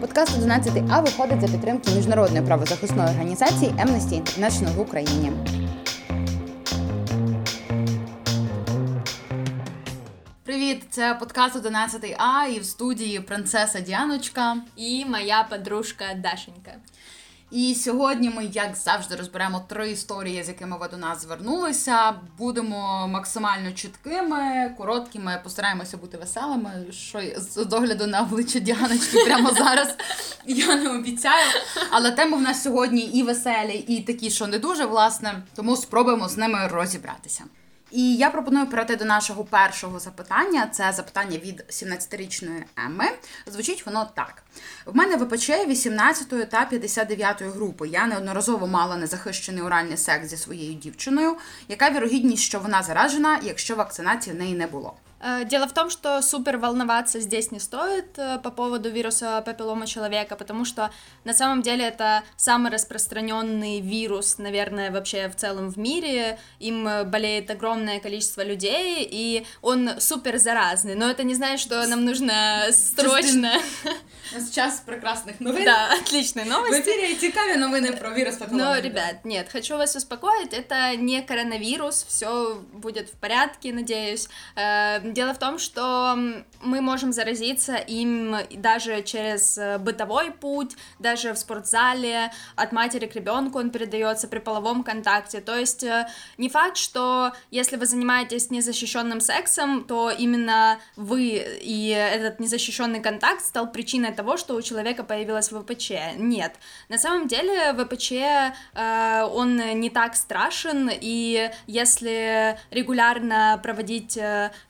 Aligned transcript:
Подкаст 0.00 0.36
11 0.36 0.84
А 0.90 1.00
виходить 1.00 1.40
за 1.40 1.48
підтримки 1.48 1.90
міжнародної 1.90 2.46
правозахисної 2.46 3.08
організації 3.08 3.70
Amnesty 3.70 4.22
International 4.22 4.74
в 4.74 4.80
Україні. 4.80 5.32
Привіт, 10.44 10.86
це 10.90 11.16
подкаст 11.20 11.56
11 11.56 12.16
А 12.18 12.46
і 12.46 12.58
в 12.58 12.64
студії 12.64 13.20
принцеса 13.20 13.80
Діаночка 13.80 14.56
і 14.76 15.04
моя 15.04 15.46
подружка 15.50 16.04
Дашенька. 16.16 16.72
І 17.50 17.74
сьогодні 17.74 18.30
ми, 18.30 18.44
як 18.44 18.76
завжди, 18.76 19.16
розберемо 19.16 19.64
три 19.68 19.90
історії, 19.90 20.42
з 20.42 20.48
якими 20.48 20.78
ви 20.78 20.88
до 20.88 20.96
нас 20.96 21.22
звернулися. 21.22 22.14
Будемо 22.38 23.08
максимально 23.08 23.72
чіткими, 23.72 24.74
короткими, 24.78 25.40
постараємося 25.44 25.96
бути 25.96 26.18
веселими. 26.18 26.70
Що 26.90 27.20
з 27.36 27.64
догляду 27.64 28.06
на 28.06 28.20
обличчя 28.20 28.58
Діаночки 28.58 29.24
прямо 29.24 29.50
зараз 29.58 29.94
я 30.46 30.76
не 30.76 30.90
обіцяю. 30.90 31.50
Але 31.90 32.10
теми 32.10 32.36
в 32.36 32.40
нас 32.40 32.62
сьогодні 32.62 33.00
і 33.00 33.22
веселі, 33.22 33.84
і 33.88 34.02
такі, 34.02 34.30
що 34.30 34.46
не 34.46 34.58
дуже 34.58 34.84
власне, 34.84 35.42
тому 35.54 35.76
спробуємо 35.76 36.28
з 36.28 36.36
ними 36.36 36.68
розібратися. 36.68 37.44
І 37.90 38.16
я 38.16 38.30
пропоную 38.30 38.66
перейти 38.66 38.96
до 38.96 39.04
нашого 39.04 39.44
першого 39.44 39.98
запитання. 39.98 40.68
Це 40.72 40.92
запитання 40.92 41.38
від 41.38 41.64
17-річної 41.70 42.62
Еми. 42.86 43.04
Звучить 43.46 43.86
воно 43.86 44.10
так: 44.14 44.42
в 44.89 44.95
мене 44.95 45.15
ВПЧ 45.15 45.49
18 45.67 46.49
та 46.49 46.65
59 46.65 47.41
групи. 47.41 47.87
Я 47.87 48.07
неодноразово 48.07 48.67
мала 48.67 48.97
незахищений 48.97 49.63
оральний 49.63 49.97
секс 49.97 50.29
зі 50.29 50.37
своєю 50.37 50.73
дівчиною. 50.73 51.35
Яка 51.67 51.89
вірогідність, 51.89 52.43
що 52.43 52.59
вона 52.59 52.83
заражена, 52.83 53.39
якщо 53.43 53.75
вакцинації 53.75 54.35
в 54.35 54.39
неї 54.39 54.53
не 54.53 54.67
було? 54.67 54.93
Э, 55.25 55.43
дело 55.43 55.65
в 55.65 55.73
том, 55.73 55.89
что 55.89 56.21
супер 56.21 56.57
волноваться 56.57 57.19
здесь 57.19 57.51
не 57.51 57.59
стоит 57.59 58.17
э, 58.17 58.37
по 58.43 58.51
поводу 58.51 58.91
вируса 58.91 59.41
папиллома 59.41 59.87
человека, 59.87 60.35
потому 60.35 60.65
что 60.65 60.91
на 61.23 61.33
самом 61.33 61.63
деле 61.63 61.85
это 61.87 62.23
самый 62.37 62.69
распространенный 62.69 63.79
вирус, 63.79 64.37
наверное, 64.37 64.91
вообще 64.91 65.29
в 65.29 65.35
целом 65.35 65.69
в 65.69 65.77
мире. 65.77 66.37
Им 66.59 66.87
э, 66.87 67.05
болеет 67.05 67.49
огромное 67.49 67.99
количество 67.99 68.43
людей, 68.43 69.07
и 69.09 69.47
он 69.61 69.99
супер 69.99 70.37
заразный. 70.37 70.95
Но 70.95 71.09
это 71.09 71.23
не 71.23 71.33
значит, 71.33 71.59
что 71.59 71.87
нам 71.87 72.05
нужно 72.05 72.67
срочно... 72.71 73.53
Сейчас 74.31 74.78
прекрасных 74.80 75.40
новин. 75.40 75.64
Да, 75.64 75.90
отличные 76.00 76.44
новости. 76.44 76.80
В 76.80 76.80
эфире 76.80 77.14
цікаві 77.14 77.56
новини 77.56 77.92
про 77.92 78.10
вирус. 78.10 78.38
Но, 78.50 78.80
ребят, 78.80 79.24
нет, 79.24 79.48
хочу 79.52 79.76
вас 79.76 79.96
успокоить, 79.96 80.52
это 80.52 80.96
не 80.96 81.22
коронавирус, 81.22 82.04
все 82.08 82.60
будет 82.72 83.08
в 83.08 83.16
порядке, 83.20 83.72
надеюсь. 83.72 84.28
Дело 85.04 85.32
в 85.32 85.38
том, 85.38 85.58
что 85.58 86.16
мы 86.62 86.80
можем 86.80 87.12
заразиться 87.12 87.76
им 87.76 88.36
даже 88.50 89.02
через 89.02 89.58
э, 89.58 89.78
бытовой 89.78 90.30
путь, 90.30 90.76
даже 90.98 91.32
в 91.32 91.38
спортзале, 91.38 92.32
от 92.56 92.72
матери 92.72 93.06
к 93.06 93.14
ребенку 93.14 93.58
он 93.58 93.70
передается 93.70 94.28
при 94.28 94.38
половом 94.38 94.82
контакте. 94.82 95.40
То 95.40 95.56
есть 95.56 95.82
э, 95.82 96.08
не 96.38 96.48
факт, 96.48 96.76
что 96.76 97.32
если 97.50 97.76
вы 97.76 97.86
занимаетесь 97.86 98.50
незащищенным 98.50 99.20
сексом, 99.20 99.84
то 99.84 100.10
именно 100.10 100.78
вы 100.96 101.44
и 101.60 101.88
этот 101.88 102.40
незащищенный 102.40 103.00
контакт 103.00 103.44
стал 103.44 103.70
причиной 103.70 104.12
того, 104.12 104.36
что 104.36 104.54
у 104.60 104.62
человека 104.62 105.02
появилась 105.02 105.48
ВПЧ. 105.48 105.90
Нет. 106.16 106.52
На 106.88 106.98
самом 106.98 107.26
деле 107.26 107.72
ВПЧ, 107.72 108.12
э, 108.12 109.22
он 109.32 109.56
не 109.80 109.90
так 109.90 110.14
страшен, 110.14 110.88
и 110.92 111.50
если 111.66 112.56
регулярно 112.70 113.58
проводить 113.62 114.18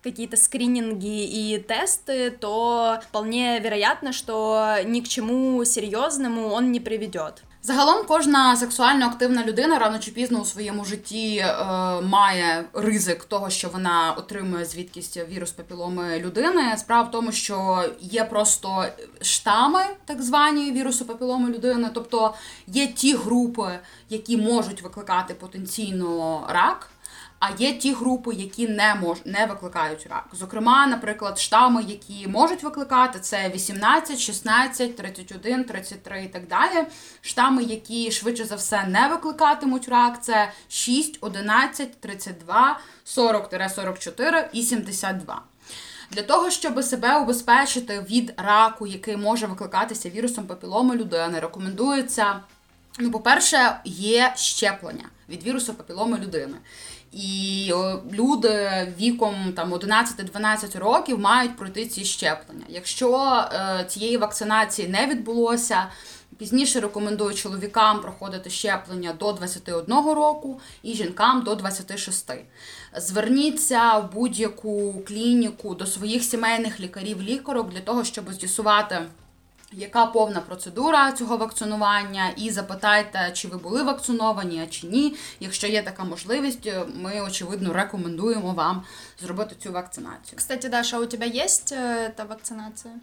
какие-то 0.02 0.30
какие-то 0.30 0.36
скрининги 0.36 1.24
и 1.24 1.58
тесты, 1.58 2.30
то 2.30 3.00
вполне 3.08 3.58
вероятно, 3.58 4.12
что 4.12 4.76
ни 4.84 5.00
к 5.00 5.08
чему 5.08 5.64
серйозному 5.64 6.48
он 6.48 6.72
не 6.72 6.80
приведет. 6.80 7.42
Загалом 7.62 8.06
кожна 8.06 8.56
сексуально 8.56 9.06
активна 9.06 9.44
людина 9.44 9.78
рано 9.78 9.98
чи 9.98 10.10
пізно 10.10 10.40
у 10.40 10.44
своєму 10.44 10.84
житті 10.84 11.36
е, 11.36 11.54
має 12.00 12.64
ризик 12.72 13.24
того, 13.24 13.50
що 13.50 13.68
вона 13.68 14.14
отримує 14.18 14.64
звідкись 14.64 15.18
вірус 15.30 15.50
папіломи 15.50 16.18
людини. 16.18 16.76
Справа 16.76 17.08
в 17.08 17.10
тому, 17.10 17.32
що 17.32 17.84
є 18.00 18.24
просто 18.24 18.86
штами, 19.20 19.80
так 20.04 20.22
звані 20.22 20.72
вірусу 20.72 21.04
папіломи 21.04 21.48
людини, 21.50 21.90
тобто 21.94 22.34
є 22.66 22.86
ті 22.86 23.14
групи, 23.14 23.78
які 24.08 24.36
можуть 24.36 24.82
викликати 24.82 25.34
потенційно 25.34 26.44
рак. 26.48 26.90
А 27.40 27.50
є 27.58 27.72
ті 27.72 27.92
групи, 27.92 28.34
які 28.34 28.68
не 28.68 28.94
мож, 28.94 29.18
не 29.24 29.46
викликають 29.46 30.06
рак. 30.10 30.26
Зокрема, 30.32 30.86
наприклад, 30.86 31.38
штами, 31.38 31.82
які 31.88 32.28
можуть 32.28 32.62
викликати, 32.62 33.20
це 33.20 33.48
18, 33.48 34.18
16, 34.18 34.96
31, 34.96 35.64
33 35.64 36.22
і 36.22 36.28
так 36.28 36.46
далі. 36.48 36.86
Штами, 37.20 37.62
які 37.62 38.10
швидше 38.10 38.44
за 38.44 38.56
все 38.56 38.84
не 38.84 39.08
викликатимуть 39.08 39.88
рак, 39.88 40.24
це 40.24 40.52
6, 40.68 41.18
11, 41.20 42.00
32, 42.00 42.80
40-44 43.06 44.48
і 44.52 44.62
72. 44.62 45.42
Для 46.10 46.22
того, 46.22 46.50
щоб 46.50 46.84
себе 46.84 47.18
убезпечити 47.18 48.06
від 48.10 48.34
раку, 48.36 48.86
який 48.86 49.16
може 49.16 49.46
викликатися 49.46 50.10
вірусом 50.10 50.46
папіломи 50.46 50.96
людини, 50.96 51.40
рекомендується. 51.40 52.40
Ну, 52.98 53.10
по-перше, 53.10 53.80
є 53.84 54.32
щеплення 54.36 55.04
від 55.28 55.42
вірусу 55.42 55.74
папіломи 55.74 56.18
людини. 56.18 56.56
І 57.12 57.72
люди 58.12 58.70
віком 59.00 59.52
там 59.56 59.74
11-12 59.74 60.78
років 60.78 61.18
мають 61.20 61.56
пройти 61.56 61.86
ці 61.86 62.04
щеплення. 62.04 62.64
Якщо 62.68 63.44
е, 63.52 63.84
цієї 63.88 64.16
вакцинації 64.16 64.88
не 64.88 65.06
відбулося, 65.06 65.86
пізніше 66.38 66.80
рекомендую 66.80 67.34
чоловікам 67.34 68.00
проходити 68.00 68.50
щеплення 68.50 69.12
до 69.12 69.32
21 69.32 69.94
року 69.96 70.60
і 70.82 70.94
жінкам 70.94 71.42
до 71.42 71.54
26. 71.54 72.32
Зверніться 72.96 73.98
в 73.98 74.12
будь-яку 74.12 75.02
клініку 75.08 75.74
до 75.74 75.86
своїх 75.86 76.22
сімейних 76.22 76.80
лікарів-лікарок 76.80 77.70
для 77.70 77.80
того, 77.80 78.04
щоб 78.04 78.32
з'ясувати. 78.32 78.98
Яка 79.72 80.06
повна 80.06 80.40
процедура 80.40 81.12
цього 81.12 81.36
вакцинування? 81.36 82.30
І 82.36 82.50
запитайте, 82.50 83.30
чи 83.32 83.48
ви 83.48 83.56
були 83.56 83.82
вакциновані, 83.82 84.60
а 84.62 84.66
чи 84.66 84.86
ні. 84.86 85.16
Якщо 85.40 85.66
є 85.66 85.82
така 85.82 86.04
можливість, 86.04 86.70
ми 86.94 87.20
очевидно 87.20 87.72
рекомендуємо 87.72 88.52
вам 88.52 88.82
зробити 89.20 89.56
цю 89.62 89.72
вакцинацію. 89.72 90.38
Кстати, 90.38 90.68
Даша, 90.68 90.98
у 90.98 91.06
тебе 91.06 91.26
є 91.26 91.46
е, 91.72 92.08
та 92.16 92.24
вакцинація? 92.24 92.94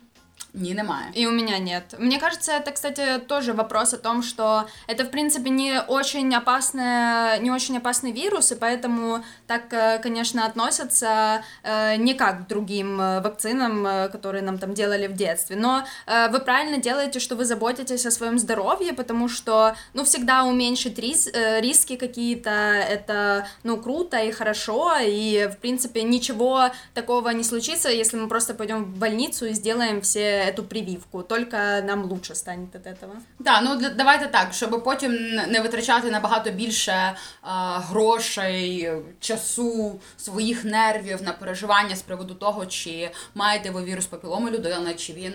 Не, 0.59 0.73
немає. 0.73 1.05
И 1.13 1.27
у 1.27 1.31
меня 1.31 1.59
нет. 1.59 1.83
Мне 1.99 2.19
кажется, 2.19 2.51
это, 2.51 2.71
кстати, 2.71 3.19
тоже 3.27 3.53
вопрос 3.53 3.93
о 3.93 3.97
том, 3.97 4.23
что 4.23 4.63
это, 4.87 5.03
в 5.03 5.11
принципе, 5.11 5.49
не 5.49 5.81
очень 5.87 6.35
опасный, 6.35 7.39
не 7.39 7.51
очень 7.51 7.77
опасный 7.77 8.11
вирус, 8.11 8.51
и 8.51 8.55
поэтому 8.55 9.23
так, 9.47 9.73
э, 9.73 9.99
конечно, 9.99 10.45
относятся 10.45 11.43
э, 11.63 11.97
не 11.97 12.13
как 12.13 12.45
к 12.45 12.47
другим 12.47 12.99
э, 12.99 13.21
вакцинам, 13.21 14.09
которые 14.11 14.41
нам 14.41 14.57
там 14.57 14.73
делали 14.73 15.07
в 15.07 15.13
детстве. 15.13 15.55
Но 15.55 15.83
вы 16.31 16.39
правильно 16.39 16.77
делаете, 16.77 17.19
что 17.19 17.35
вы 17.35 17.45
заботитесь 17.45 18.05
о 18.05 18.11
своем 18.11 18.39
здоровье, 18.39 18.93
потому 18.93 19.29
что, 19.29 19.75
ну, 19.93 20.03
всегда 20.03 20.43
уменьшить 20.43 20.99
рис, 20.99 21.29
риски 21.61 21.95
какие-то, 21.95 22.49
это, 22.49 23.47
ну, 23.63 23.77
круто 23.77 24.17
и 24.17 24.31
хорошо, 24.31 24.93
и, 25.01 25.49
в 25.53 25.57
принципе, 25.57 26.03
ничего 26.03 26.69
такого 26.93 27.29
не 27.29 27.43
случится, 27.43 27.89
если 27.89 28.17
мы 28.17 28.27
просто 28.27 28.53
пойдем 28.53 28.85
в 28.85 28.97
больницу 28.97 29.45
и 29.45 29.53
сделаем 29.53 30.01
все 30.01 30.26
эту 30.27 30.63
прививку, 30.63 31.23
только 31.23 31.57
нам 31.57 32.03
лучше 32.03 32.35
стане 32.35 32.67
від 32.75 32.87
этого. 32.87 33.13
Так, 33.45 33.61
ну 33.63 33.89
давайте 33.95 34.27
так, 34.27 34.53
щоб 34.53 34.83
потім 34.83 35.11
не 35.47 35.61
витрачати 35.61 36.11
набагато 36.11 36.51
більше 36.51 37.15
а, 37.41 37.79
грошей, 37.79 38.91
часу, 39.19 39.99
своїх 40.17 40.65
нервів 40.65 41.21
на 41.23 41.33
переживання 41.33 41.95
з 41.95 42.01
приводу 42.01 42.33
того, 42.33 42.65
чи 42.65 43.11
маєте 43.35 43.69
ви 43.69 43.83
вірус 43.83 44.05
папіломи 44.05 44.51
людини, 44.51 44.93
чи 44.93 45.13
він 45.13 45.33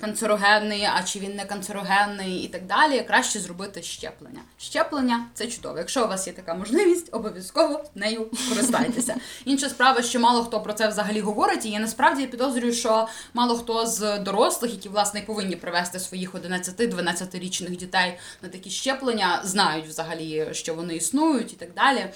канцерогенний, 0.00 0.88
а 0.94 1.02
чи 1.02 1.18
він 1.18 1.36
не 1.36 1.44
канцерогенний 1.44 2.36
і 2.36 2.48
так 2.48 2.66
далі. 2.66 3.04
Краще 3.06 3.40
зробити 3.40 3.82
щеплення. 3.82 4.40
Щеплення 4.58 5.26
це 5.34 5.46
чудово. 5.46 5.78
Якщо 5.78 6.04
у 6.04 6.08
вас 6.08 6.26
є 6.26 6.32
така 6.32 6.54
можливість, 6.54 7.08
обов'язково 7.14 7.84
нею 7.94 8.30
користайтеся. 8.48 9.16
Інша 9.44 9.68
справа, 9.68 10.02
що 10.02 10.20
мало 10.20 10.44
хто 10.44 10.60
про 10.60 10.72
це 10.72 10.88
взагалі 10.88 11.20
говорить, 11.20 11.66
і 11.66 11.70
я 11.70 11.80
насправді 11.80 12.26
підозрюю, 12.26 12.72
що 12.72 13.08
мало 13.34 13.58
хто 13.58 13.86
з 13.86 14.13
дорослих, 14.18 14.72
які 14.72 14.88
власне 14.88 15.20
повинні 15.20 15.56
привести 15.56 15.98
своїх 15.98 16.34
11-12-річних 16.34 17.76
дітей 17.76 18.18
на 18.42 18.48
такі 18.48 18.70
щеплення, 18.70 19.40
знають 19.44 19.86
взагалі, 19.86 20.48
що 20.52 20.74
вони 20.74 20.96
існують 20.96 21.52
і 21.52 21.56
так 21.56 21.74
далі. 21.74 22.06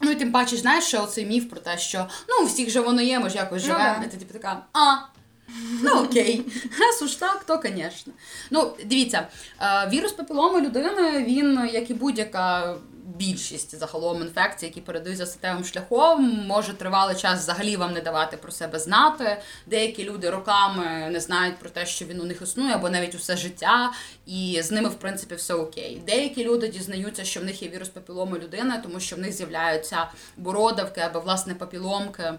Ну 0.00 0.10
і 0.10 0.14
тим 0.14 0.32
паче, 0.32 0.56
знаєш, 0.56 0.84
що 0.84 1.02
оцей 1.02 1.26
міф 1.26 1.50
про 1.50 1.60
те, 1.60 1.78
що 1.78 2.08
ну 2.28 2.44
у 2.44 2.46
всіх 2.46 2.70
же 2.70 2.80
воно 2.80 3.02
є, 3.02 3.18
ми 3.18 3.30
ж 3.30 3.36
якось 3.36 3.62
ну 3.62 3.72
живемо. 3.72 4.04
І 4.04 4.08
ти 4.08 4.16
типу 4.16 4.32
така, 4.32 4.62
а. 4.72 4.96
Ну 5.82 6.04
окей, 6.04 6.46
раз 6.80 7.02
уж 7.02 7.14
так, 7.14 7.44
то 7.44 7.62
звісно. 7.64 8.12
Ну, 8.50 8.76
дивіться, 8.84 9.26
е, 9.60 9.88
вірус 9.92 10.12
папіломи 10.12 10.60
людини, 10.60 11.24
він, 11.28 11.68
як 11.72 11.90
і 11.90 11.94
будь-яка 11.94 12.76
більшість 13.16 13.78
загалом 13.78 14.22
інфекцій, 14.22 14.66
які 14.66 14.80
передаються 14.80 15.26
статевим 15.26 15.64
шляхом, 15.64 16.46
може 16.46 16.74
тривалий 16.74 17.16
час 17.16 17.40
взагалі 17.40 17.76
вам 17.76 17.92
не 17.92 18.00
давати 18.00 18.36
про 18.36 18.52
себе 18.52 18.78
знати. 18.78 19.42
Деякі 19.66 20.04
люди 20.04 20.30
роками 20.30 21.08
не 21.10 21.20
знають 21.20 21.58
про 21.58 21.70
те, 21.70 21.86
що 21.86 22.04
він 22.04 22.20
у 22.20 22.24
них 22.24 22.42
існує, 22.42 22.74
або 22.74 22.90
навіть 22.90 23.14
усе 23.14 23.36
життя, 23.36 23.92
і 24.26 24.60
з 24.62 24.70
ними, 24.70 24.88
в 24.88 24.94
принципі, 24.94 25.34
все 25.34 25.54
окей. 25.54 26.02
Деякі 26.06 26.44
люди 26.44 26.68
дізнаються, 26.68 27.24
що 27.24 27.40
в 27.40 27.44
них 27.44 27.62
є 27.62 27.68
вірус 27.68 27.88
папіломи 27.88 28.38
людини, 28.38 28.80
тому 28.82 29.00
що 29.00 29.16
в 29.16 29.18
них 29.18 29.32
з'являються 29.32 30.08
бородавки 30.36 31.00
або 31.00 31.20
власне 31.20 31.54
папіломки. 31.54 32.32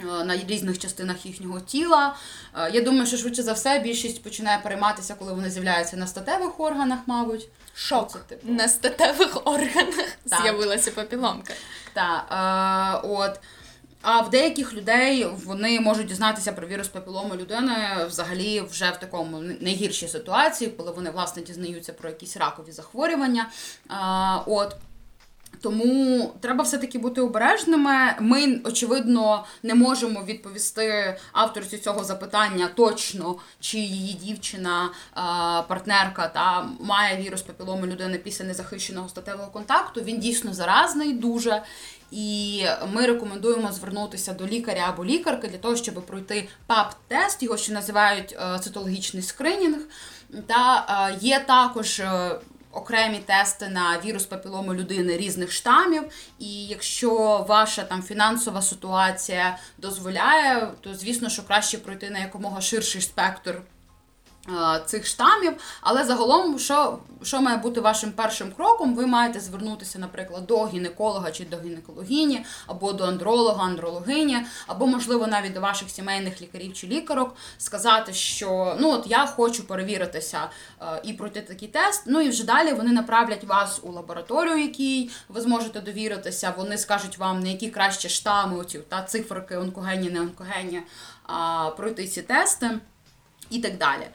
Е, 0.00 0.24
на 0.24 0.36
різних 0.36 0.78
частинах 0.78 1.26
їхнього 1.26 1.60
тіла. 1.60 2.14
Е, 2.54 2.70
я 2.70 2.80
думаю, 2.80 3.06
що 3.06 3.16
швидше 3.16 3.42
за 3.42 3.52
все 3.52 3.78
більшість 3.78 4.22
починає 4.22 4.58
перейматися, 4.58 5.14
коли 5.14 5.32
вони 5.32 5.50
з'являються 5.50 5.96
на 5.96 6.06
статевих 6.06 6.60
органах, 6.60 6.98
мабуть. 7.06 7.48
Шок. 7.74 8.10
Це, 8.10 8.18
типу. 8.18 8.52
На 8.52 8.68
статевих 8.68 9.46
органах 9.46 10.08
з'явилася 10.24 10.90
папіломка. 10.90 11.54
Так, 11.92 12.26
е, 13.04 13.08
от. 13.08 13.40
А 14.02 14.20
в 14.20 14.30
деяких 14.30 14.74
людей 14.74 15.26
вони 15.44 15.80
можуть 15.80 16.06
дізнатися 16.06 16.52
про 16.52 16.66
вірус 16.66 16.88
папілому 16.88 17.36
людини 17.36 17.74
взагалі 18.08 18.60
вже 18.60 18.90
в 18.90 18.96
такому 18.96 19.38
найгіршій 19.38 20.08
ситуації, 20.08 20.70
коли 20.70 20.92
вони 20.92 21.10
власне 21.10 21.42
дізнаються 21.42 21.92
про 21.92 22.08
якісь 22.08 22.36
ракові 22.36 22.72
захворювання. 22.72 23.48
А, 23.88 24.38
От 24.46 24.76
тому 25.60 26.34
треба 26.40 26.64
все-таки 26.64 26.98
бути 26.98 27.20
обережними. 27.20 28.14
Ми, 28.20 28.60
очевидно, 28.64 29.44
не 29.62 29.74
можемо 29.74 30.22
відповісти 30.24 31.16
авторці 31.32 31.78
цього 31.78 32.04
запитання 32.04 32.68
точно, 32.74 33.36
чи 33.60 33.78
її 33.78 34.14
дівчина, 34.14 34.90
партнерка 35.68 36.28
та 36.28 36.68
має 36.80 37.22
вірус 37.22 37.42
папілому 37.42 37.86
людини 37.86 38.18
після 38.18 38.44
незахищеного 38.44 39.08
статевого 39.08 39.50
контакту. 39.50 40.00
Він 40.00 40.20
дійсно 40.20 40.54
заразний, 40.54 41.12
дуже. 41.12 41.62
І 42.10 42.64
ми 42.92 43.06
рекомендуємо 43.06 43.72
звернутися 43.72 44.32
до 44.32 44.46
лікаря 44.46 44.84
або 44.88 45.04
лікарки 45.04 45.48
для 45.48 45.58
того, 45.58 45.76
щоб 45.76 45.94
пройти 45.94 46.48
ПАП-тест, 46.66 47.42
його 47.42 47.56
ще 47.56 47.72
називають 47.72 48.36
е, 48.40 48.58
цитологічний 48.58 49.22
скринінг. 49.22 49.78
Та 50.46 50.86
е, 51.12 51.18
є 51.20 51.44
також 51.46 52.00
е, 52.00 52.30
окремі 52.78 53.18
тести 53.18 53.68
на 53.68 54.00
вірус 54.04 54.26
папілому 54.26 54.74
людини 54.74 55.16
різних 55.16 55.52
штамів. 55.52 56.02
І 56.38 56.66
якщо 56.66 57.44
ваша 57.48 57.82
там 57.82 58.02
фінансова 58.02 58.62
ситуація 58.62 59.58
дозволяє, 59.78 60.68
то 60.80 60.94
звісно, 60.94 61.28
що 61.28 61.42
краще 61.42 61.78
пройти 61.78 62.10
на 62.10 62.18
якомога 62.18 62.60
ширший 62.60 63.00
спектр. 63.00 63.62
Е, 64.50 64.82
цих 64.86 65.06
штамів, 65.06 65.52
але 65.80 66.04
загалом, 66.04 66.58
що 66.58 66.98
що 67.22 67.40
має 67.40 67.56
бути 67.56 67.80
вашим 67.80 68.12
першим 68.12 68.52
кроком, 68.52 68.94
ви 68.94 69.06
маєте 69.06 69.40
звернутися, 69.40 69.98
наприклад, 69.98 70.46
до 70.46 70.66
гінеколога 70.66 71.30
чи 71.30 71.44
до 71.44 71.60
гінекологіні, 71.60 72.44
або 72.66 72.92
до 72.92 73.04
андролога, 73.04 73.64
андрологині, 73.64 74.38
або, 74.66 74.86
можливо, 74.86 75.26
навіть 75.26 75.52
до 75.52 75.60
ваших 75.60 75.90
сімейних 75.90 76.42
лікарів 76.42 76.72
чи 76.72 76.86
лікарок, 76.86 77.36
сказати, 77.58 78.12
що 78.12 78.76
ну 78.80 78.90
от 78.90 79.06
я 79.06 79.26
хочу 79.26 79.66
перевіритися 79.66 80.50
е, 80.80 81.00
і 81.04 81.12
пройти 81.12 81.40
такий 81.40 81.68
тест. 81.68 82.02
Ну 82.06 82.20
і 82.20 82.28
вже 82.28 82.44
далі 82.44 82.72
вони 82.72 82.92
направлять 82.92 83.44
вас 83.44 83.80
у 83.82 83.92
лабораторію, 83.92 84.58
якій 84.58 85.10
ви 85.28 85.40
зможете 85.40 85.80
довіритися. 85.80 86.54
Вони 86.56 86.78
скажуть 86.78 87.18
вам, 87.18 87.40
на 87.40 87.48
які 87.48 87.70
кращі 87.70 88.08
штами, 88.08 88.58
оці 88.58 88.78
та 88.78 89.02
циферки 89.02 89.56
онкогенні, 89.56 90.10
не 90.10 90.20
онкогенні, 90.20 90.82
пройти 91.76 92.06
ці 92.06 92.22
тести 92.22 92.78
і 93.50 93.58
так 93.58 93.78
далі. 93.78 94.06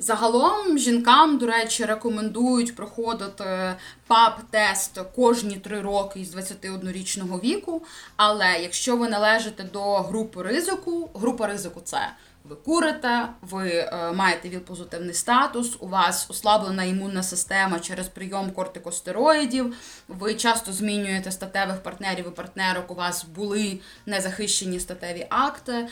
Загалом 0.00 0.78
жінкам, 0.78 1.38
до 1.38 1.46
речі, 1.46 1.84
рекомендують 1.84 2.76
проходити 2.76 3.74
ПАП-тест 4.08 5.04
кожні 5.16 5.56
три 5.56 5.80
роки 5.80 6.20
із 6.20 6.34
21-річного 6.34 7.38
віку. 7.38 7.82
Але 8.16 8.58
якщо 8.62 8.96
ви 8.96 9.08
належите 9.08 9.64
до 9.64 9.96
групи 9.96 10.42
ризику, 10.42 11.10
група 11.14 11.46
ризику 11.46 11.80
це 11.84 12.00
ви 12.48 12.56
курите, 12.56 13.28
ви 13.40 13.68
е, 13.70 14.12
маєте 14.12 14.48
віл-позитивний 14.48 15.12
статус, 15.12 15.76
у 15.80 15.88
вас 15.88 16.26
ослаблена 16.30 16.84
імунна 16.84 17.22
система 17.22 17.80
через 17.80 18.08
прийом 18.08 18.50
кортикостероїдів, 18.50 19.74
ви 20.08 20.34
часто 20.34 20.72
змінюєте 20.72 21.32
статевих 21.32 21.82
партнерів 21.82 22.26
і 22.28 22.30
партнерок, 22.30 22.90
у 22.90 22.94
вас 22.94 23.24
були 23.24 23.80
незахищені 24.06 24.80
статеві 24.80 25.26
акти. 25.30 25.88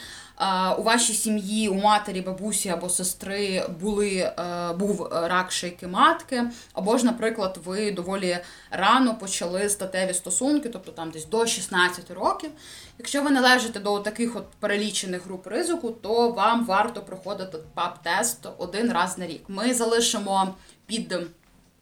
У 0.78 0.82
вашій 0.82 1.12
сім'ї, 1.12 1.68
у 1.68 1.74
матері, 1.74 2.20
бабусі 2.20 2.68
або 2.68 2.88
сестри 2.88 3.66
були, 3.80 4.16
е, 4.16 4.72
був 4.72 5.08
рак 5.12 5.52
шийки 5.52 5.86
матки, 5.86 6.42
або 6.72 6.98
ж, 6.98 7.06
наприклад, 7.06 7.58
ви 7.64 7.92
доволі 7.92 8.38
рано 8.70 9.14
почали 9.14 9.68
статеві 9.68 10.14
стосунки, 10.14 10.68
тобто 10.68 10.92
там 10.92 11.10
десь 11.10 11.26
до 11.26 11.46
16 11.46 12.10
років. 12.10 12.50
Якщо 12.98 13.22
ви 13.22 13.30
належите 13.30 13.80
до 13.80 13.98
таких 13.98 14.36
от 14.36 14.46
перелічених 14.60 15.24
груп 15.26 15.46
ризику, 15.46 15.90
то 15.90 16.30
вам 16.30 16.66
варто 16.66 17.02
проходити 17.02 17.58
ПАП-тест 17.74 18.48
один 18.58 18.92
раз 18.92 19.18
на 19.18 19.26
рік. 19.26 19.44
Ми 19.48 19.74
залишимо 19.74 20.54
під 20.86 21.14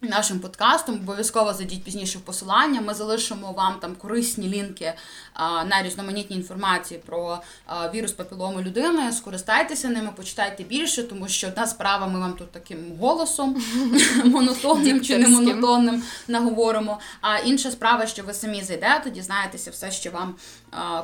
Нашим 0.08 0.40
подкастом 0.40 0.94
обов'язково 0.94 1.54
зайдіть 1.54 1.84
пізніше 1.84 2.18
в 2.18 2.20
посилання. 2.20 2.80
Ми 2.80 2.94
залишимо 2.94 3.52
вам 3.52 3.74
там 3.80 3.94
корисні 3.94 4.48
лінки 4.48 4.92
на 5.66 5.82
різноманітні 5.82 6.36
інформації 6.36 7.00
про 7.06 7.38
вірус 7.94 8.12
папілому 8.12 8.60
людини. 8.62 9.12
Скористайтеся 9.12 9.88
ними, 9.88 10.12
почитайте 10.16 10.62
більше, 10.62 11.02
тому 11.02 11.28
що 11.28 11.48
одна 11.48 11.66
справа 11.66 12.06
ми 12.06 12.20
вам 12.20 12.32
тут 12.32 12.52
таким 12.52 12.78
голосом 13.00 13.62
монотонним 14.24 15.00
чи 15.00 15.18
не 15.18 15.28
монотонним 15.28 16.02
наговоримо. 16.28 16.98
А 17.20 17.38
інша 17.38 17.70
справа, 17.70 18.06
що 18.06 18.22
ви 18.22 18.34
самі 18.34 18.62
зайдете, 18.62 19.10
дізнаєтеся 19.10 19.70
все, 19.70 19.90
що 19.90 20.10
вам 20.10 20.34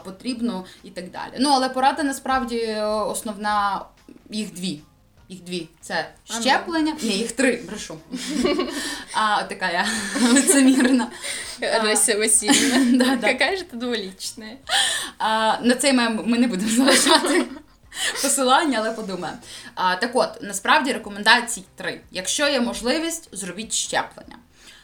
потрібно, 0.04 0.64
і 0.84 0.90
так 0.90 1.10
далі. 1.10 1.32
Ну 1.40 1.50
але 1.50 1.68
порада 1.68 2.02
насправді 2.02 2.56
е, 2.56 2.84
основна 2.84 3.84
їх 4.30 4.54
дві. 4.54 4.80
Їх 5.30 5.40
дві 5.40 5.68
це 5.80 6.10
щеплення. 6.40 6.96
Ні, 7.02 7.08
їх 7.08 7.32
три, 7.32 7.62
брешу. 7.68 7.98
А 9.14 9.42
така 9.42 9.70
я 9.70 9.86
лицемірна. 10.32 11.10
Леся 11.84 12.18
Васильівна. 12.18 13.18
Яка 13.28 13.56
ж 13.56 13.62
ти 13.62 13.76
дволічна? 13.76 14.46
На 15.62 15.74
цей 15.80 15.92
мем 15.92 16.22
ми 16.26 16.38
не 16.38 16.46
будемо 16.46 16.70
залишати. 16.70 17.44
Посилання, 18.22 18.78
але 18.78 18.90
подумаємо. 18.90 19.38
Так 19.74 20.10
от, 20.14 20.42
насправді 20.42 20.92
рекомендацій 20.92 21.64
три. 21.76 22.00
Якщо 22.10 22.48
є 22.48 22.60
можливість, 22.60 23.28
зробіть 23.32 23.72
щеплення. 23.72 24.36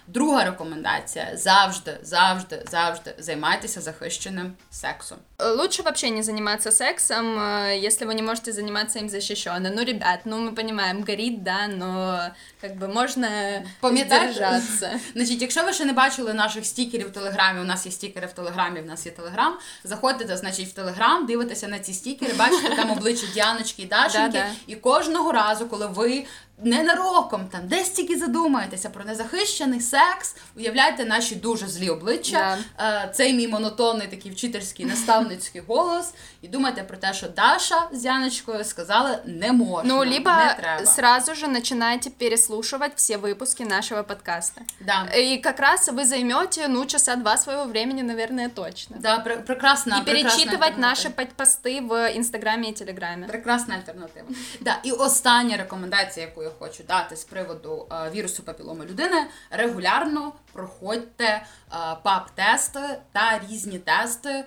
Друга 0.09 0.45
рекомендація: 0.45 1.37
завжди, 1.37 1.99
завжди, 2.03 2.63
завжди 2.71 3.15
займайтеся 3.19 3.81
захищеним 3.81 4.53
сексом. 4.71 5.19
Лучше 5.40 5.84
вообще 5.84 6.10
не 6.10 6.22
заниматься 6.22 6.72
сексом, 6.72 7.40
э, 7.40 7.80
если 7.88 8.06
вы 8.06 8.14
не 8.14 8.22
можете 8.22 8.52
заниматься 8.52 9.00
им 9.00 9.10
защищенно. 9.10 9.72
Ну, 9.76 9.84
ребят, 9.84 10.20
ну 10.26 10.38
мы 10.38 10.56
понимаем, 10.56 11.02
горит, 11.02 11.44
да, 11.44 11.68
но 11.68 12.20
как 12.62 12.78
бы 12.78 12.88
можна 12.88 13.64
держатися. 13.82 15.00
Значить, 15.14 15.42
якщо 15.42 15.64
ви 15.64 15.74
ще 15.74 15.86
не 15.86 15.94
бачили 15.94 16.34
наших 16.34 16.66
стікерів 16.66 17.08
в 17.08 17.12
Телеграмі, 17.12 17.62
у 17.62 17.64
нас 17.64 17.86
є 17.86 17.92
стікери 17.92 18.28
в 18.28 18.32
Телеграмі, 18.32 18.82
в 18.82 18.86
нас 18.86 19.06
є 19.06 19.12
Телеграм. 19.12 19.58
Заходите, 19.84 20.38
значить, 20.38 20.68
в 20.68 20.74
Телеграм, 20.74 21.26
дивитеся 21.26 21.68
на 21.68 21.80
ці 21.80 21.94
стікери, 21.94 22.34
бачите 22.38 22.76
там 22.76 22.92
обличчя 22.92 23.28
Діаночки 23.34 23.82
і 23.82 23.86
Дашеньки. 23.86 24.44
І 24.68 24.76
кожного 24.76 25.32
разу, 25.32 25.68
коли 25.68 25.88
ви 25.88 26.26
ненароком 26.64 27.48
там 27.52 27.62
десь 27.68 27.90
тільки 27.90 28.18
задумаєтеся 28.18 28.90
про 28.90 29.04
незахищений 29.06 29.82
секс, 29.82 30.36
уявляйте 30.58 31.06
наші 31.06 31.36
дуже 31.36 31.68
злі 31.68 31.90
обличчя, 31.90 32.58
yeah. 32.80 33.12
цей 33.12 33.34
мій 33.34 33.48
монотонний 33.48 34.08
такий 34.08 34.32
вчительський 34.32 34.86
наставницький 35.26 35.62
голос, 35.68 36.14
і 36.42 36.48
думайте 36.48 36.84
про 36.84 36.98
те, 36.98 37.14
що 37.14 37.28
Даша 37.28 37.88
з 37.92 38.06
Яночкою 38.06 38.64
сказали 38.64 39.18
не 39.26 39.52
можна. 39.52 39.94
Ну, 39.94 40.00
либо 40.00 40.32
не 40.32 40.56
треба. 40.60 40.86
сразу 40.86 41.36
же 41.36 41.48
начинайте 41.48 42.10
переслушивать 42.10 42.92
все 42.96 43.18
выпуски 43.18 43.64
нашего 43.64 44.04
подкаста. 44.04 44.62
Да. 44.80 45.08
И 45.18 45.38
как 45.38 45.60
раз 45.60 45.90
вы 45.90 46.06
займете, 46.06 46.68
ну, 46.68 46.86
часа 46.86 47.16
два 47.16 47.38
своего 47.38 47.66
времени, 47.66 48.02
наверное, 48.02 48.50
точно. 48.50 48.98
Да, 49.00 49.20
пр- 49.20 49.46
прекрасно. 49.46 49.98
И 49.98 50.12
перечитывать 50.12 50.78
наши 50.78 51.10
пости 51.10 51.82
в 51.82 52.14
Інстаграмі 52.14 52.70
і 52.70 52.72
Телеграмі. 52.72 53.26
Прекрасна 53.28 53.76
альтернатива. 53.76 54.26
Да, 54.62 54.80
І 54.84 54.92
остання 54.92 55.58
рекомендація, 55.58 56.26
яку 56.26 56.44
я 56.44 56.50
хочу 56.60 56.84
дати 56.84 57.16
з 57.16 57.24
приводу 57.24 57.88
е, 57.92 58.12
вірусу 58.16 58.44
папіломи 58.44 58.86
людини, 58.86 59.26
регулярно 59.52 60.34
проходьте 60.54 61.24
е, 61.24 61.65
ПАП-тести 62.03 62.81
та 63.13 63.41
різні 63.51 63.79
тести 63.79 64.31
е, 64.31 64.45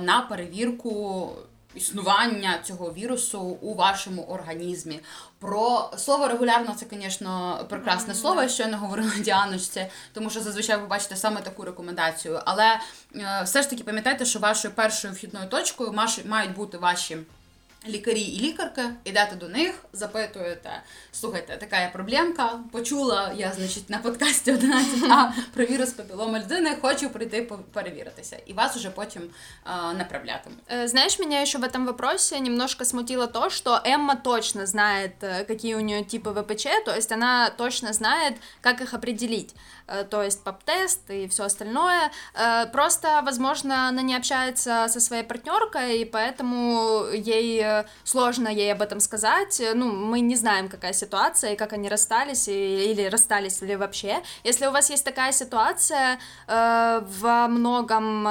на 0.00 0.26
перевірку. 0.28 1.32
Існування 1.74 2.58
цього 2.64 2.92
вірусу 2.92 3.40
у 3.40 3.74
вашому 3.74 4.22
організмі. 4.22 5.00
Про 5.38 5.90
слово 5.96 6.28
регулярно 6.28 6.74
це, 6.74 6.86
звісно, 6.90 7.64
прекрасне 7.68 8.14
mm-hmm. 8.14 8.16
слово, 8.16 8.48
що 8.48 8.62
я 8.62 8.68
не 8.68 8.76
говорила 8.76 9.10
Діаночці, 9.20 9.86
тому 10.12 10.30
що 10.30 10.40
зазвичай 10.40 10.76
ви 10.76 10.86
бачите 10.86 11.16
саме 11.16 11.40
таку 11.40 11.64
рекомендацію. 11.64 12.40
Але 12.44 12.80
е, 13.16 13.42
все 13.44 13.62
ж 13.62 13.70
таки 13.70 13.84
пам'ятайте, 13.84 14.24
що 14.24 14.38
вашою 14.38 14.74
першою 14.74 15.14
вхідною 15.14 15.48
точкою 15.48 16.00
мають 16.24 16.54
бути 16.54 16.78
ваші 16.78 17.16
лікарі 17.87 18.21
і 18.21 18.39
лікарки, 18.39 18.81
йдете 19.03 19.35
до 19.35 19.49
них, 19.49 19.73
запитуєте, 19.93 20.69
слухайте, 21.11 21.57
така 21.57 21.79
є 21.79 21.89
проблемка. 21.93 22.59
Почула 22.71 23.33
я, 23.37 23.51
значить, 23.51 23.89
на 23.89 23.97
подкасті 23.97 24.51
11А 24.51 25.29
про 25.53 25.65
вірус 25.65 25.89
папіломи 25.91 26.39
людини, 26.39 26.77
хочу 26.81 27.09
прийти 27.09 27.41
перевіритися. 27.73 28.37
І 28.45 28.53
вас 28.53 28.77
уже 28.77 28.89
потім 28.89 29.21
э, 29.21 29.97
направлятимуть. 29.97 30.89
Знаешь, 30.89 31.19
меня 31.19 31.41
еще 31.41 31.57
в 31.57 31.63
этом 31.63 31.85
вопросе 31.85 32.39
немножко 32.39 32.85
смутило 32.85 33.27
то, 33.27 33.49
что 33.49 33.81
Эмма 33.85 34.15
точно 34.15 34.65
знает, 34.65 35.11
э, 35.21 35.43
какие 35.45 35.75
у 35.75 35.79
нее 35.79 36.03
типы 36.03 36.31
ВПЧ, 36.31 36.67
то 36.85 36.95
есть 36.95 37.11
она 37.11 37.49
точно 37.49 37.93
знает, 37.93 38.33
как 38.61 38.81
их 38.81 38.93
определить. 38.93 39.55
Э, 39.87 40.03
то 40.03 40.23
есть 40.23 40.43
поп-тест 40.43 41.09
и 41.09 41.27
все 41.27 41.43
остальное. 41.43 42.11
Э, 42.33 42.65
просто, 42.67 43.21
возможно, 43.25 43.87
она 43.89 44.01
не 44.01 44.15
общается 44.15 44.87
со 44.87 44.99
своей 44.99 45.23
партнеркой, 45.23 46.01
и 46.01 46.05
поэтому 46.05 47.05
ей 47.13 47.61
э, 47.61 47.76
сложно 48.04 48.48
ей 48.48 48.72
об 48.72 48.82
этом 48.82 49.00
сказать. 49.00 49.62
Ну, 49.74 49.92
мы 49.92 50.20
не 50.20 50.36
знаем, 50.36 50.68
какая 50.68 50.92
ситуация, 50.92 51.52
и 51.52 51.56
как 51.56 51.72
они 51.72 51.88
расстались, 51.88 52.48
или 52.48 53.04
расстались 53.06 53.60
ли 53.60 53.76
вообще. 53.76 54.22
Если 54.44 54.66
у 54.66 54.70
вас 54.70 54.90
есть 54.90 55.04
такая 55.04 55.32
ситуация, 55.32 56.18
во 56.46 57.48
многом 57.48 58.26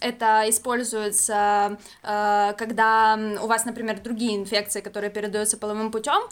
это 0.00 0.44
используется, 0.48 1.78
когда 2.02 3.18
у 3.40 3.46
вас, 3.46 3.64
например, 3.64 4.00
другие 4.00 4.36
инфекции, 4.36 4.80
которые 4.80 5.10
передаются 5.10 5.56
половым 5.56 5.90
путем, 5.90 6.22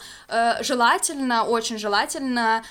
желательно, 0.61 1.43
очень 1.43 1.77
желательно 1.77 2.63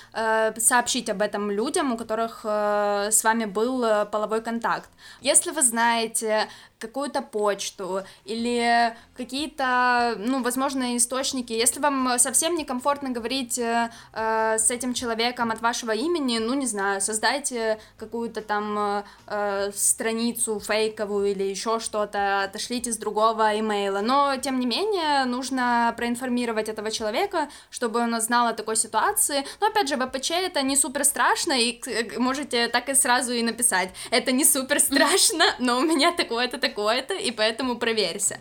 сообщить 0.57 1.09
об 1.09 1.21
этом 1.21 1.51
людям, 1.51 1.93
у 1.93 1.97
которых 1.97 2.41
э, 2.43 3.09
с 3.11 3.23
вами 3.23 3.45
был 3.45 3.83
э, 3.83 4.05
половой 4.05 4.41
контакт. 4.41 4.89
Если 5.21 5.51
вы 5.51 5.61
знаете 5.61 6.47
какую-то 6.81 7.21
почту 7.21 8.01
или 8.25 8.95
какие-то, 9.15 10.15
ну, 10.17 10.41
возможно, 10.41 10.97
источники. 10.97 11.53
Если 11.53 11.79
вам 11.79 12.17
совсем 12.17 12.55
некомфортно 12.55 13.11
говорить 13.11 13.59
э, 13.59 13.91
э, 14.13 14.57
с 14.57 14.71
этим 14.71 14.93
человеком 14.93 15.51
от 15.51 15.61
вашего 15.61 15.91
имени, 15.91 16.39
ну, 16.39 16.55
не 16.55 16.65
знаю, 16.65 17.01
создайте 17.01 17.79
какую-то 17.97 18.41
там 18.41 19.03
э, 19.27 19.71
страницу 19.75 20.59
фейковую 20.59 21.31
или 21.31 21.43
еще 21.43 21.79
что-то, 21.79 22.43
отошлите 22.43 22.91
с 22.91 22.97
другого 22.97 23.59
имейла. 23.59 24.01
Но, 24.01 24.37
тем 24.37 24.59
не 24.59 24.65
менее, 24.65 25.25
нужно 25.25 25.93
проинформировать 25.95 26.67
этого 26.67 26.89
человека, 26.89 27.47
чтобы 27.69 27.99
он 27.99 28.19
знал 28.21 28.47
о 28.47 28.53
такой 28.53 28.75
ситуации. 28.75 29.45
Но, 29.59 29.67
опять 29.67 29.87
же, 29.87 29.97
ВПЧ 29.97 30.31
это 30.31 30.63
не 30.63 30.75
супер 30.75 31.05
страшно, 31.05 31.53
и 31.53 31.79
можете 32.17 32.67
так 32.69 32.89
и 32.89 32.95
сразу 32.95 33.33
и 33.33 33.43
написать. 33.43 33.89
Это 34.09 34.31
не 34.31 34.45
супер 34.45 34.79
страшно, 34.79 35.45
но 35.59 35.77
у 35.77 35.81
меня 35.81 36.11
такое-то, 36.11 36.57
такое 36.57 36.70
такое-то, 36.71 37.13
и 37.13 37.31
поэтому 37.31 37.77
проверься. 37.77 38.39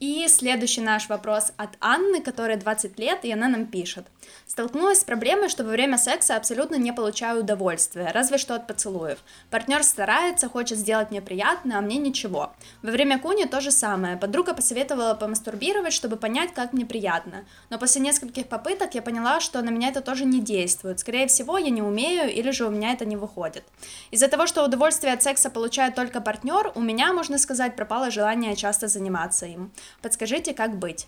И 0.00 0.26
следующий 0.28 0.80
наш 0.80 1.08
вопрос 1.08 1.52
от 1.56 1.70
Анны, 1.80 2.20
которой 2.20 2.56
20 2.56 2.98
лет, 2.98 3.24
и 3.24 3.32
она 3.32 3.48
нам 3.48 3.66
пишет. 3.66 4.06
Столкнулась 4.46 5.00
с 5.00 5.04
проблемой, 5.04 5.48
что 5.48 5.64
во 5.64 5.70
время 5.70 5.98
секса 5.98 6.36
абсолютно 6.36 6.76
не 6.76 6.92
получаю 6.92 7.40
удовольствия, 7.40 8.10
разве 8.12 8.38
что 8.38 8.54
от 8.54 8.66
поцелуев. 8.66 9.18
Партнер 9.50 9.82
старается, 9.82 10.48
хочет 10.48 10.78
сделать 10.78 11.10
мне 11.10 11.22
приятно, 11.22 11.78
а 11.78 11.80
мне 11.80 11.96
ничего. 11.96 12.52
Во 12.82 12.90
время 12.90 13.18
куни 13.18 13.44
то 13.46 13.60
же 13.60 13.70
самое. 13.70 14.16
Подруга 14.16 14.54
посоветовала 14.54 15.14
помастурбировать, 15.14 15.92
чтобы 15.92 16.16
понять, 16.16 16.52
как 16.54 16.72
мне 16.72 16.84
приятно. 16.84 17.44
Но 17.70 17.78
после 17.78 18.00
нескольких 18.00 18.48
попыток 18.48 18.94
я 18.94 19.02
поняла, 19.02 19.40
что 19.40 19.62
на 19.62 19.70
меня 19.70 19.88
это 19.88 20.00
тоже 20.00 20.24
не 20.24 20.40
действует. 20.40 21.00
Скорее 21.00 21.26
всего, 21.26 21.58
я 21.58 21.70
не 21.70 21.82
умею 21.82 22.30
или 22.30 22.50
же 22.50 22.66
у 22.66 22.70
меня 22.70 22.92
это 22.92 23.04
не 23.04 23.16
выходит. 23.16 23.64
Из-за 24.10 24.28
того, 24.28 24.46
что 24.46 24.64
удовольствие 24.64 25.12
от 25.12 25.22
секса 25.22 25.50
получает 25.50 25.94
только 25.94 26.20
партнер, 26.20 26.72
у 26.74 26.80
меня, 26.80 27.12
можно 27.12 27.38
сказать, 27.38 27.76
пропало 27.76 28.10
желание 28.10 28.56
часто 28.56 28.88
заниматься 28.88 29.46
им. 29.46 29.72
Подскажите, 30.00 30.52
как 30.54 30.78
быть? 30.78 31.06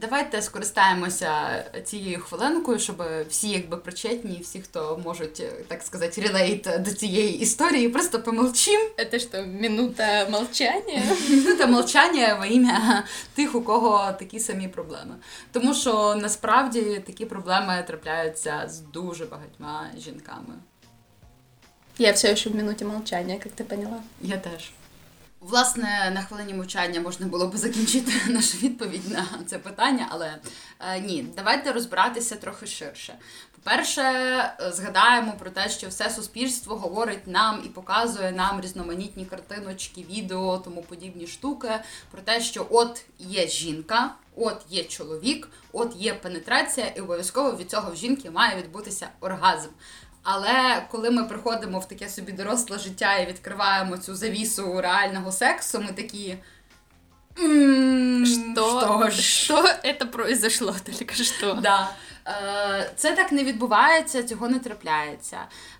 Давайте 0.00 0.42
скористаємося 0.42 1.64
цією 1.84 2.20
хвилинкою, 2.20 2.78
щоб 2.78 3.02
всі 3.28 3.48
якби 3.48 3.76
причетні, 3.76 4.40
всі, 4.42 4.60
хто 4.60 5.00
можуть, 5.04 5.42
так 5.68 5.82
сказати, 5.82 6.20
релейт 6.20 6.68
до 6.78 6.90
цієї 6.90 7.38
історії, 7.38 7.88
просто 7.88 8.22
помолчим. 8.22 8.80
Це 9.10 9.18
що, 9.18 9.46
минута 9.46 10.28
мовчання? 10.30 11.02
Минута 11.30 11.66
мовчання 11.66 12.34
во 12.34 12.44
ім'я 12.44 13.04
тих, 13.34 13.54
у 13.54 13.62
кого 13.62 14.12
такі 14.18 14.40
самі 14.40 14.68
проблеми. 14.68 15.14
Тому 15.52 15.74
що 15.74 16.14
насправді 16.14 17.02
такі 17.06 17.26
проблеми 17.26 17.84
трапляються 17.86 18.64
з 18.68 18.80
дуже 18.80 19.24
багатьма 19.24 19.90
жінками. 19.98 20.54
Я 21.98 22.12
все 22.12 22.36
ще 22.36 22.50
в 22.50 22.56
минуті 22.56 22.84
мовчання, 22.84 23.34
як 23.34 23.46
ти 23.46 23.64
поняла. 23.64 24.02
Я 24.20 24.36
теж. 24.36 24.70
Власне, 25.50 26.10
на 26.14 26.22
хвилині 26.22 26.54
мовчання 26.54 27.00
можна 27.00 27.26
було 27.26 27.46
би 27.46 27.58
закінчити 27.58 28.12
нашу 28.32 28.58
відповідь 28.58 29.10
на 29.10 29.26
це 29.46 29.58
питання, 29.58 30.06
але 30.10 30.38
е, 30.80 31.00
ні, 31.00 31.26
давайте 31.36 31.72
розбиратися 31.72 32.36
трохи 32.36 32.66
ширше. 32.66 33.14
По-перше, 33.52 34.02
згадаємо 34.70 35.32
про 35.38 35.50
те, 35.50 35.68
що 35.68 35.88
все 35.88 36.10
суспільство 36.10 36.76
говорить 36.76 37.26
нам 37.26 37.62
і 37.64 37.68
показує 37.68 38.32
нам 38.32 38.60
різноманітні 38.60 39.24
картиночки, 39.24 40.06
відео, 40.10 40.58
тому 40.58 40.82
подібні 40.82 41.26
штуки, 41.26 41.70
про 42.10 42.22
те, 42.22 42.40
що 42.40 42.66
от 42.70 43.04
є 43.18 43.48
жінка, 43.48 44.14
от 44.36 44.62
є 44.70 44.84
чоловік, 44.84 45.48
от 45.72 45.96
є 45.96 46.14
пенетрація, 46.14 46.86
і 46.86 47.00
обов'язково 47.00 47.56
від 47.56 47.70
цього 47.70 47.92
в 47.92 47.96
жінки 47.96 48.30
має 48.30 48.56
відбутися 48.56 49.08
оргазм. 49.20 49.68
Але 50.28 50.82
коли 50.90 51.10
ми 51.10 51.24
приходимо 51.24 51.78
в 51.78 51.88
таке 51.88 52.08
собі 52.08 52.32
доросле 52.32 52.78
життя 52.78 53.16
і 53.16 53.26
відкриваємо 53.26 53.96
цю 53.96 54.14
завісу 54.14 54.80
реального 54.80 55.32
сексу, 55.32 55.80
ми 55.80 55.92
такі. 55.92 56.36
Что? 58.24 59.10
Что 59.10 59.64
это 59.84 60.06
произошло? 60.06 60.74
Только 60.84 61.14
что? 61.14 61.54
Да. 61.54 61.90
Е, 62.28 62.90
це 62.96 63.12
так 63.12 63.32
не 63.32 63.44
відбувається, 63.44 64.22
цього 64.22 64.48
не 64.48 64.58
трапляється. 64.58 65.38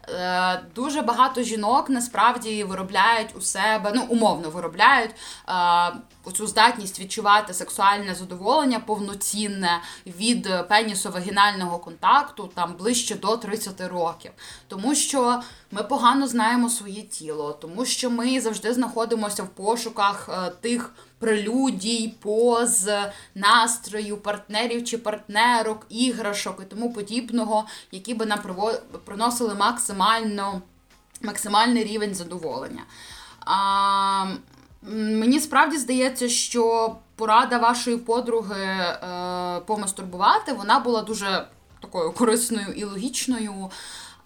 Е, 0.09 0.63
дуже 0.75 1.03
багато 1.03 1.43
жінок 1.43 1.91
насправді 1.91 2.65
виробляють 2.65 3.37
у 3.37 3.41
себе, 3.41 3.93
ну 3.95 4.05
умовно 4.09 4.51
виробляють 4.51 5.11
е, 5.11 5.53
оцю 6.25 6.47
здатність 6.47 7.01
відчувати 7.01 7.55
сексуальне 7.55 8.15
задоволення 8.15 8.81
повноцінне 8.81 9.81
від 10.07 10.47
пенісо-вагінального 10.47 11.81
контакту 11.81 12.51
там 12.55 12.75
ближче 12.79 13.15
до 13.15 13.37
30 13.37 13.81
років. 13.81 14.31
Тому 14.69 14.95
що 14.95 15.43
ми 15.71 15.83
погано 15.83 16.29
знаємо 16.29 16.71
своє 16.71 17.03
тіло, 17.03 17.53
тому 17.53 17.85
що 17.85 18.11
ми 18.11 18.41
завжди 18.41 18.75
знаходимося 18.75 19.43
в 19.43 19.49
пошуках 19.49 20.29
тих 20.61 20.91
прелюдій, 21.19 22.15
поз, 22.23 22.91
настрою, 23.35 24.17
партнерів 24.17 24.85
чи 24.85 24.99
партнерок, 24.99 25.87
іграшок 25.89 26.63
і 26.63 26.65
тому 26.65 26.93
подібного, 26.93 27.67
які 27.93 28.15
би 28.15 28.27
нам 28.27 28.39
приносили 29.05 29.55
максимально, 29.55 30.63
максимальний 31.23 31.85
рівень 31.85 32.15
задоволення. 32.15 32.83
А, 33.41 34.27
Мені 34.93 35.41
справді 35.41 35.79
здається, 35.79 36.29
що 36.29 36.97
порада 37.17 37.59
вашої 37.59 37.97
подруги 37.97 38.65
е, 38.65 39.61
помастурбувати 39.67 40.53
вона 40.53 40.79
була 40.79 41.03
дуже 41.03 41.47
такою 41.81 42.13
корисною 42.13 42.73
і 42.77 42.85
логічною. 42.85 43.71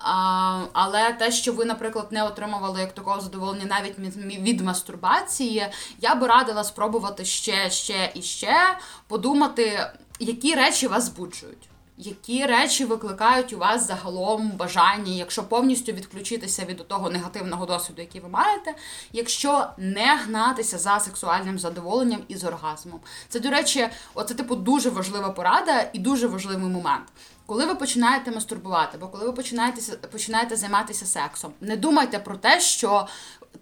А, 0.00 0.64
Але 0.72 1.12
те, 1.12 1.32
що 1.32 1.52
ви, 1.52 1.64
наприклад, 1.64 2.06
не 2.10 2.24
отримували 2.24 2.80
як 2.80 2.94
такого 2.94 3.20
задоволення 3.20 3.64
навіть 3.64 3.98
від 4.18 4.60
мастурбації, 4.60 5.66
я 6.00 6.14
би 6.14 6.26
радила 6.26 6.64
спробувати 6.64 7.24
ще, 7.24 7.70
ще 7.70 8.12
і 8.14 8.22
ще 8.22 8.78
подумати, 9.08 9.90
які 10.18 10.54
речі 10.54 10.86
вас 10.86 11.04
збуджують. 11.04 11.68
Які 12.02 12.46
речі 12.46 12.84
викликають 12.84 13.52
у 13.52 13.58
вас 13.58 13.86
загалом 13.86 14.50
бажання, 14.50 15.12
якщо 15.12 15.44
повністю 15.44 15.92
відключитися 15.92 16.64
від 16.64 16.88
того 16.88 17.10
негативного 17.10 17.66
досвіду, 17.66 18.02
який 18.02 18.20
ви 18.20 18.28
маєте, 18.28 18.74
якщо 19.12 19.66
не 19.78 20.16
гнатися 20.16 20.78
за 20.78 21.00
сексуальним 21.00 21.58
задоволенням 21.58 22.20
і 22.28 22.36
з 22.36 22.44
оргазмом? 22.44 23.00
Це, 23.28 23.40
до 23.40 23.50
речі, 23.50 23.88
оце 24.14 24.34
типу 24.34 24.56
дуже 24.56 24.90
важлива 24.90 25.30
порада 25.30 25.90
і 25.92 25.98
дуже 25.98 26.26
важливий 26.26 26.68
момент. 26.68 27.04
Коли 27.50 27.66
ви 27.66 27.74
починаєте 27.74 28.30
мастурбувати, 28.30 28.96
або 28.96 29.08
коли 29.08 29.24
ви 29.24 29.32
починаєте 29.32 29.96
починаєте 29.96 30.56
займатися 30.56 31.06
сексом, 31.06 31.52
не 31.60 31.76
думайте 31.76 32.18
про 32.18 32.36
те, 32.36 32.60
що 32.60 33.06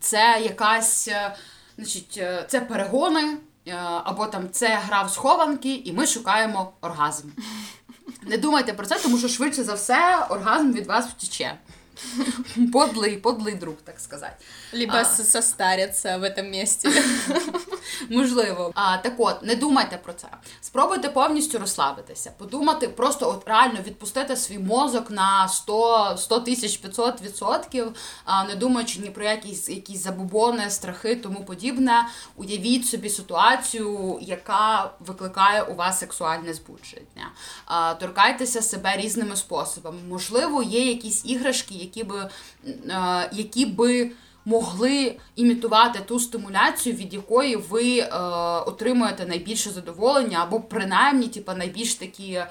це 0.00 0.40
якась, 0.44 1.08
е, 1.08 1.36
значить, 1.76 2.14
е, 2.18 2.44
це 2.48 2.60
перегони, 2.60 3.36
е, 3.66 3.74
або 4.04 4.26
там 4.26 4.50
це 4.50 4.68
гра 4.68 5.02
в 5.02 5.10
схованки, 5.10 5.74
і 5.74 5.92
ми 5.92 6.06
шукаємо 6.06 6.72
оргазм. 6.80 7.28
Не 8.22 8.38
думайте 8.38 8.72
про 8.72 8.86
це, 8.86 8.98
тому 8.98 9.18
що 9.18 9.28
швидше 9.28 9.64
за 9.64 9.74
все 9.74 10.26
оргазм 10.30 10.72
від 10.72 10.86
вас 10.86 11.06
втіче. 11.06 11.58
Подлий, 12.72 13.16
подлий 13.16 13.54
друг, 13.54 13.74
так 13.84 14.00
сказати. 14.00 14.36
Либо 14.72 14.96
а... 14.96 15.04
состарятся 15.04 16.18
в 16.18 16.22
этом 16.22 16.50
месте. 16.50 16.88
Можливо. 18.10 18.72
А, 18.74 18.96
Так 18.96 19.12
от, 19.18 19.42
не 19.42 19.54
думайте 19.56 19.96
про 19.96 20.12
це. 20.12 20.28
Спробуйте 20.60 21.08
повністю 21.08 21.58
розслабитися, 21.58 22.32
подумати, 22.38 22.88
просто 22.88 23.28
от 23.30 23.48
реально 23.48 23.78
відпустити 23.86 24.36
свій 24.36 24.58
мозок 24.58 25.10
на 25.10 25.48
100 25.48 26.14
100 26.18 26.40
тисяч 26.40 26.76
500 26.76 27.22
відсотків, 27.22 27.92
не 28.48 28.54
думаючи 28.54 29.00
ні 29.00 29.10
про 29.10 29.24
якісь 29.24 29.68
якісь 29.68 30.02
забубони, 30.02 30.70
страхи, 30.70 31.16
тому 31.16 31.44
подібне. 31.44 32.08
Уявіть 32.36 32.86
собі 32.86 33.10
ситуацію, 33.10 34.18
яка 34.20 34.90
викликає 35.00 35.62
у 35.62 35.74
вас 35.74 35.98
сексуальне 35.98 36.54
збудження. 36.54 37.30
Торкайтеся 38.00 38.62
себе 38.62 38.96
різними 38.96 39.36
способами. 39.36 39.98
Можливо, 40.08 40.62
є 40.62 40.88
якісь 40.88 41.24
іграшки, 41.24 41.74
які 41.74 42.04
би 42.04 42.30
які 43.32 43.66
би 43.66 44.10
могли 44.48 45.16
імітувати 45.36 45.98
ту 46.00 46.20
стимуляцію, 46.20 46.96
від 46.96 47.14
якої 47.14 47.56
ви 47.56 47.98
е, 47.98 48.08
отримуєте 48.66 49.26
найбільше 49.26 49.70
задоволення, 49.70 50.38
або 50.42 50.60
принаймні, 50.60 51.28
типа, 51.28 51.54
найбільш 51.54 51.94
такі 51.94 52.32
е, 52.32 52.46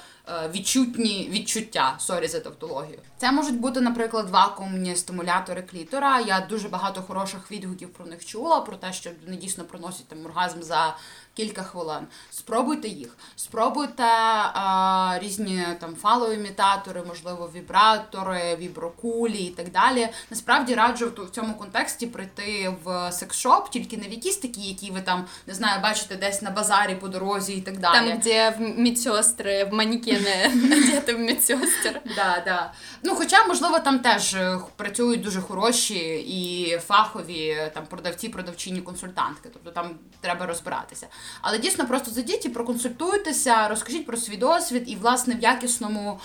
відчутні 0.55 1.29
відчуття. 1.31 1.95
Сорі 1.99 2.27
за 2.27 2.39
тавтологію. 2.39 2.99
Це 3.17 3.31
можуть 3.31 3.59
бути, 3.59 3.81
наприклад, 3.81 4.29
вакуумні 4.29 4.95
стимулятори 4.95 5.61
клітора. 5.61 6.19
Я 6.19 6.47
дуже 6.49 6.69
багато 6.69 7.01
хороших 7.01 7.51
відгуків 7.51 7.89
про 7.89 8.05
них 8.05 8.25
чула, 8.25 8.61
про 8.61 8.77
те, 8.77 8.93
що 8.93 9.09
вони 9.25 9.37
дійсно 9.37 9.63
приносять 9.63 10.07
там 10.07 10.25
оргазм 10.25 10.61
за 10.61 10.95
кілька 11.37 11.63
хвилин. 11.63 12.07
Спробуйте 12.31 12.87
їх, 12.87 13.17
спробуйте 13.35 14.03
а, 14.03 15.19
різні 15.21 15.65
там 15.79 15.95
фалоімітатори, 15.95 17.03
можливо, 17.07 17.51
вібратори, 17.55 18.55
віброкулі 18.55 19.37
і 19.37 19.49
так 19.49 19.71
далі. 19.71 20.09
Насправді 20.29 20.75
раджу 20.75 21.11
в 21.17 21.29
цьому 21.29 21.53
контексті 21.53 22.07
прийти 22.07 22.75
в 22.83 23.11
секс-шоп, 23.11 23.69
тільки 23.69 23.97
не 23.97 24.07
в 24.07 24.11
якісь 24.11 24.37
такі, 24.37 24.61
які 24.61 24.91
ви 24.91 25.01
там 25.01 25.25
не 25.47 25.53
знаю, 25.53 25.81
бачите 25.83 26.15
десь 26.15 26.41
на 26.41 26.51
базарі 26.51 26.95
по 26.95 27.07
дорозі 27.07 27.53
і 27.53 27.61
так 27.61 27.77
далі. 27.79 28.09
Там, 28.09 28.19
де 28.19 28.49
в 28.49 28.79
медсестри, 28.79 29.63
в 29.63 29.73
манекени 29.73 30.51
надіти 30.55 31.13
в 31.13 31.19
медсестер. 31.19 32.01
Да, 32.15 32.41
да. 32.45 32.73
Ну, 33.03 33.15
хоча, 33.15 33.45
можливо, 33.45 33.79
там 33.79 33.99
теж 33.99 34.33
е, 34.35 34.59
працюють 34.75 35.21
дуже 35.21 35.41
хороші 35.41 35.99
і 36.27 36.77
фахові 36.77 37.71
там 37.73 37.85
продавці, 37.85 38.29
продавчині, 38.29 38.81
консультантки. 38.81 39.49
Тобто 39.53 39.71
там 39.71 39.89
треба 40.21 40.45
розбиратися. 40.45 41.07
Але 41.41 41.57
дійсно 41.57 41.87
просто 41.87 42.11
зайдіть 42.11 42.45
і 42.45 42.49
проконсультуйтеся, 42.49 43.67
розкажіть 43.67 44.05
про 44.05 44.17
свій 44.17 44.37
досвід, 44.37 44.83
і, 44.87 44.95
власне, 44.95 45.35
в 45.35 45.39
якісному 45.39 46.19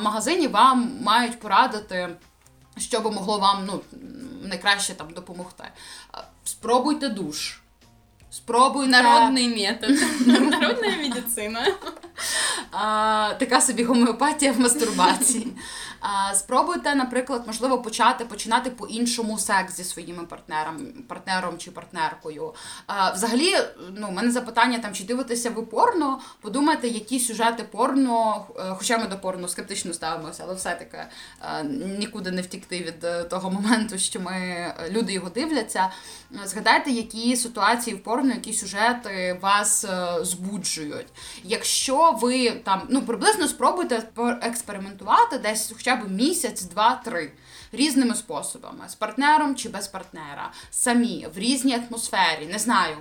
магазині 0.00 0.48
вам 0.48 0.98
мають 1.02 1.40
порадити. 1.40 2.08
Що 2.78 3.00
би 3.00 3.10
могло 3.10 3.38
вам 3.38 3.66
ну, 3.66 3.80
найкраще 4.42 4.94
там 4.94 5.10
допомогти. 5.10 5.64
Спробуйте 6.44 7.08
душ. 7.08 7.60
Спробуйте... 8.36 8.90
Народний 8.90 9.48
метод. 9.48 9.90
Народна 10.26 10.96
медицина. 11.02 11.66
А, 12.70 13.34
Така 13.38 13.60
собі 13.60 13.84
гомеопатія 13.84 14.52
в 14.52 14.60
мастурбації. 14.60 15.52
Спробуйте, 16.34 16.94
наприклад, 16.94 17.42
можливо, 17.46 17.78
почати 17.82 18.24
починати 18.24 18.70
по-іншому 18.70 19.38
секс 19.38 19.76
зі 19.76 19.84
своїми 19.84 20.24
партнером, 20.24 20.76
партнером 21.08 21.58
чи 21.58 21.70
партнеркою. 21.70 22.54
Взагалі, 23.14 23.54
ну, 23.96 24.08
у 24.08 24.10
мене 24.10 24.30
запитання 24.30 24.78
там, 24.78 24.94
чи 24.94 25.04
дивитеся 25.04 25.50
ви 25.50 25.62
порно, 25.62 26.20
подумайте, 26.40 26.88
які 26.88 27.20
сюжети 27.20 27.62
порно, 27.62 28.44
е, 28.58 28.62
хоча 28.78 28.98
ми 28.98 29.06
до 29.06 29.18
порно 29.18 29.48
скептично 29.48 29.94
ставимося, 29.94 30.42
але 30.46 30.54
все-таки 30.54 30.96
е, 30.96 31.64
нікуди 31.98 32.30
не 32.30 32.42
втікти 32.42 32.78
від 32.78 33.04
е, 33.04 33.24
того 33.24 33.50
моменту, 33.50 33.98
що 33.98 34.20
ми 34.20 34.66
люди 34.90 35.12
його 35.12 35.30
дивляться. 35.30 35.90
Згадайте, 36.44 36.90
які 36.90 37.36
ситуації 37.36 37.96
в 37.96 38.02
порно, 38.02 38.25
які 38.34 38.52
сюжети 38.52 39.38
вас 39.42 39.86
збуджують. 40.20 41.06
Якщо 41.44 42.12
ви 42.12 42.50
там 42.50 42.82
ну 42.88 43.02
приблизно 43.02 43.48
спробуйте 43.48 44.02
експериментувати 44.42 45.38
десь 45.38 45.72
хоча 45.76 45.96
б 45.96 46.10
місяць, 46.10 46.62
два-три 46.62 47.32
різними 47.72 48.14
способами 48.14 48.88
з 48.88 48.94
партнером 48.94 49.56
чи 49.56 49.68
без 49.68 49.88
партнера, 49.88 50.52
самі 50.70 51.26
в 51.34 51.38
різній 51.38 51.82
атмосфері, 51.88 52.46
не 52.52 52.58
знаю. 52.58 52.96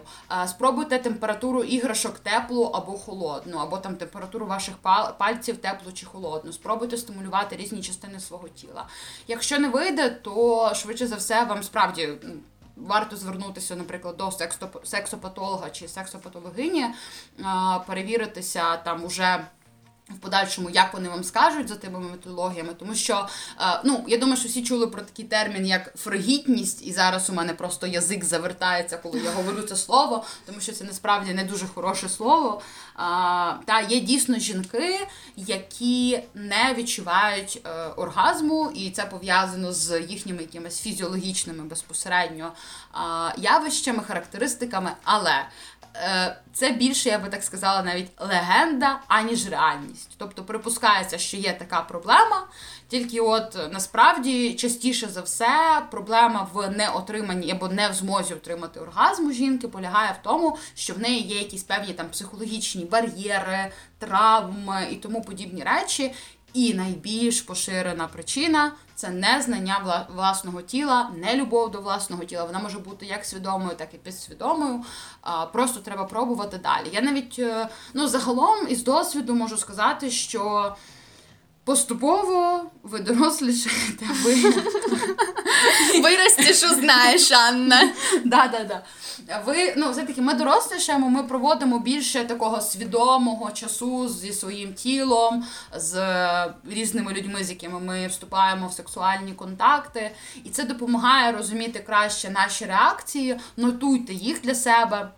Спробуйте 0.48 1.00
температуру 1.00 1.64
іграшок 1.64 2.20
теплу 2.20 2.64
або 2.64 2.92
холодну, 2.92 3.58
або 3.58 3.78
там 3.78 3.96
температуру 3.96 4.46
ваших 4.46 4.76
пальців 5.18 5.58
теплу 5.58 5.92
чи 5.92 6.06
холодну. 6.06 6.54
Спробуйте 6.54 6.98
стимулювати 6.98 7.56
різні 7.56 7.82
частини 7.82 8.20
свого 8.20 8.50
тіла. 8.50 8.88
Якщо 9.28 9.60
не 9.60 9.70
вийде, 9.70 10.10
то 10.10 10.72
швидше 10.76 11.08
за 11.08 11.16
все 11.16 11.44
вам 11.44 11.64
справді. 11.64 12.10
Варто 12.76 13.18
звернутися, 13.18 13.76
наприклад, 13.76 14.18
до 14.18 14.32
сексопатолога 14.84 15.70
чи 15.70 15.88
сексопатологині, 15.88 16.86
перевіритися 17.88 18.78
там 18.78 19.04
уже 19.04 19.48
в 20.10 20.18
подальшому, 20.18 20.70
як 20.70 20.94
вони 20.94 21.10
вам 21.10 21.24
скажуть 21.24 21.68
за 21.68 21.76
тими 21.76 22.00
методологіями, 22.00 22.74
тому 22.80 22.96
що 22.96 23.28
е, 23.62 23.82
ну 23.84 24.06
я 24.08 24.18
думаю, 24.18 24.38
що 24.38 24.50
всі 24.50 24.64
чули 24.64 24.88
про 24.88 25.02
такий 25.02 25.26
термін, 25.26 25.66
як 25.66 25.96
фригітність, 25.96 26.88
і 26.88 26.92
зараз 26.92 27.30
у 27.30 27.34
мене 27.34 27.54
просто 27.54 27.88
язик 27.88 28.24
завертається, 28.24 28.98
коли 28.98 29.20
я 29.20 29.32
говорю 29.32 29.62
це 29.62 29.76
слово, 29.76 30.26
тому 30.46 30.60
що 30.60 30.72
це 30.72 30.84
насправді 30.84 31.34
не 31.34 31.44
дуже 31.44 31.68
хороше 31.68 32.10
слово. 32.10 32.62
Та 33.66 33.86
є 33.90 34.00
дійсно 34.00 34.40
жінки, 34.40 35.08
які 35.36 36.20
не 36.34 36.74
відчувають 36.78 37.62
е, 37.66 37.70
оргазму, 37.86 38.72
і 38.76 38.92
це 38.92 39.06
пов'язано 39.06 39.74
з 39.74 40.02
їхніми 40.02 40.42
якимись 40.42 40.82
фізіологічними 40.82 41.64
безпосередньо 41.64 42.52
явищами, 43.38 44.04
характеристиками, 44.04 44.92
але 45.04 45.46
Е, 45.75 45.75
це 46.54 46.72
більше, 46.72 47.10
я 47.10 47.20
би 47.20 47.30
так 47.30 47.44
сказала, 47.44 47.84
навіть 47.84 48.12
легенда, 48.20 49.00
аніж 49.08 49.50
реальність. 49.50 50.10
Тобто 50.18 50.44
припускається, 50.44 51.18
що 51.18 51.38
є 51.38 51.54
така 51.54 51.82
проблема, 51.82 52.48
тільки 52.88 53.20
от 53.20 53.58
насправді 53.72 54.54
частіше 54.54 55.08
за 55.08 55.22
все 55.22 55.82
проблема 55.92 56.50
в 56.54 56.70
неотриманні 56.70 57.52
або 57.52 57.68
не 57.68 57.90
в 57.90 57.94
змозі 57.94 58.34
отримати 58.34 58.80
оргазм 58.80 59.28
у 59.28 59.32
жінки 59.32 59.68
полягає 59.68 60.12
в 60.22 60.24
тому, 60.24 60.58
що 60.76 60.94
в 60.94 61.00
неї 61.00 61.22
є 61.22 61.38
якісь 61.38 61.64
певні 61.64 61.94
там 61.94 62.10
психологічні 62.10 62.86
бар'єри, 62.86 63.72
травми 64.00 64.88
і 64.92 64.96
тому 64.96 65.22
подібні 65.22 65.64
речі. 65.64 66.14
І 66.56 66.74
найбільш 66.74 67.42
поширена 67.42 68.08
причина 68.08 68.72
це 68.96 69.10
не 69.10 69.42
знання 69.42 70.06
власного 70.16 70.62
тіла, 70.62 71.10
не 71.16 71.36
любов 71.36 71.72
до 71.72 71.82
власного 71.82 72.26
тіла. 72.26 72.44
Вона 72.44 72.60
може 72.60 72.80
бути 72.80 73.06
як 73.06 73.26
свідомою, 73.26 73.76
так 73.78 73.94
і 73.94 73.98
підсвідомою. 73.98 74.84
Просто 75.54 75.80
треба 75.80 76.04
пробувати 76.04 76.58
далі. 76.58 76.90
Я 76.94 77.02
навіть 77.02 77.36
е, 77.40 77.70
ну 77.94 78.08
загалом 78.08 78.68
із 78.70 78.84
досвіду 78.84 79.36
можу 79.36 79.58
сказати, 79.58 80.12
що. 80.12 80.76
Поступово 81.66 82.66
ви 82.84 83.00
дорослішаєте, 83.00 84.06
ви 84.24 84.36
виростеш, 86.02 86.72
узнаєш, 86.72 87.32
Анна. 87.32 87.94
Да, 88.26 88.48
да, 88.48 88.64
да. 88.64 88.84
Ви 89.46 89.74
ну 89.78 89.92
все-таки 89.92 90.22
ми 90.22 90.34
дорослішаємо, 90.34 91.10
ми 91.10 91.24
проводимо 91.24 91.80
більше 91.80 92.24
такого 92.26 92.62
свідомого 92.62 93.52
часу 93.52 94.10
зі 94.10 94.34
своїм 94.34 94.74
тілом, 94.74 95.46
з 95.76 95.96
різними 96.70 97.14
людьми, 97.14 97.44
з 97.44 97.50
якими 97.50 97.80
ми 97.80 98.08
вступаємо 98.08 98.68
в 98.68 98.74
сексуальні 98.74 99.34
контакти, 99.34 100.12
і 100.44 100.50
це 100.50 100.64
допомагає 100.64 101.32
розуміти 101.32 101.80
краще 101.80 102.30
наші 102.30 102.66
реакції, 102.66 103.40
нотуйте 103.58 104.14
їх 104.14 104.42
для 104.42 104.56
себе. 104.56 105.12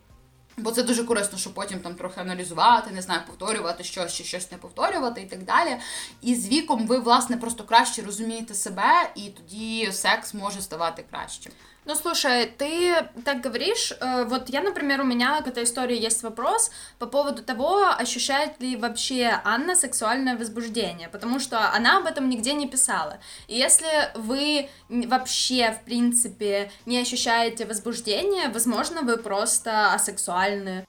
Бо 0.57 0.71
це 0.71 0.83
дуже 0.83 1.03
корисно, 1.03 1.37
щоб 1.37 1.53
потім 1.53 1.79
там 1.79 1.95
трохи 1.95 2.21
аналізувати, 2.21 2.91
не 2.91 3.01
знаю, 3.01 3.21
повторювати 3.27 3.83
щось 3.83 4.13
чи 4.13 4.23
щось 4.23 4.51
не 4.51 4.57
повторювати 4.57 5.21
і 5.21 5.25
так 5.25 5.43
далі. 5.43 5.77
І 6.21 6.35
з 6.35 6.47
віком 6.47 6.87
ви, 6.87 6.99
власне, 6.99 7.37
просто 7.37 7.63
краще 7.63 8.01
розумієте 8.01 8.53
себе, 8.53 9.11
і 9.15 9.21
тоді 9.21 9.91
секс 9.91 10.33
може 10.33 10.61
ставати 10.61 11.05
кращим. 11.11 11.51
Ну, 11.87 11.95
слушай, 11.95 12.47
ты 12.47 12.95
так 13.23 13.39
говоришь, 13.39 13.93
э, 13.93 14.25
вот 14.25 14.49
я, 14.49 14.61
например, 14.61 14.99
у 14.99 15.05
меня 15.05 15.41
к 15.41 15.47
этой 15.47 15.63
истории 15.63 15.97
есть 15.97 16.21
вопрос 16.21 16.69
по 16.99 17.05
поводу 17.05 17.41
того, 17.41 17.87
ощущает 17.87 18.59
ли 18.59 18.75
вообще 18.75 19.39
Анна 19.45 19.73
сексуальное 19.73 20.37
возбуждение, 20.37 21.07
потому 21.07 21.39
что 21.39 21.71
она 21.71 21.99
об 21.99 22.05
этом 22.05 22.27
нигде 22.27 22.51
не 22.51 22.67
писала. 22.67 23.19
И 23.47 23.55
если 23.55 24.11
вы 24.15 24.69
вообще, 24.89 25.71
в 25.71 25.85
принципе, 25.85 26.71
не 26.85 26.99
ощущаете 26.99 27.65
возбуждение, 27.65 28.49
возможно, 28.49 29.03
вы 29.03 29.15
просто 29.15 29.93
асексуальны. 29.93 30.85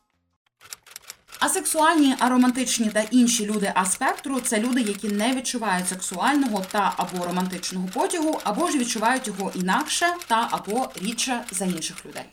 Асексуальні, 1.39 2.15
аромантичні 2.19 2.89
та 2.89 3.03
інші 3.11 3.45
люди 3.45 3.71
аспектру 3.75 4.39
це 4.39 4.59
люди, 4.59 4.81
які 4.81 5.07
не 5.07 5.35
відчувають 5.35 5.87
сексуального 5.87 6.65
та 6.71 6.93
або 6.97 7.25
романтичного 7.25 7.87
потягу, 7.93 8.39
або 8.43 8.67
ж 8.67 8.77
відчувають 8.77 9.27
його 9.27 9.51
інакше 9.55 10.05
та 10.27 10.47
або 10.51 10.89
рідше 11.01 11.41
за 11.51 11.65
інших 11.65 12.05
людей. 12.05 12.23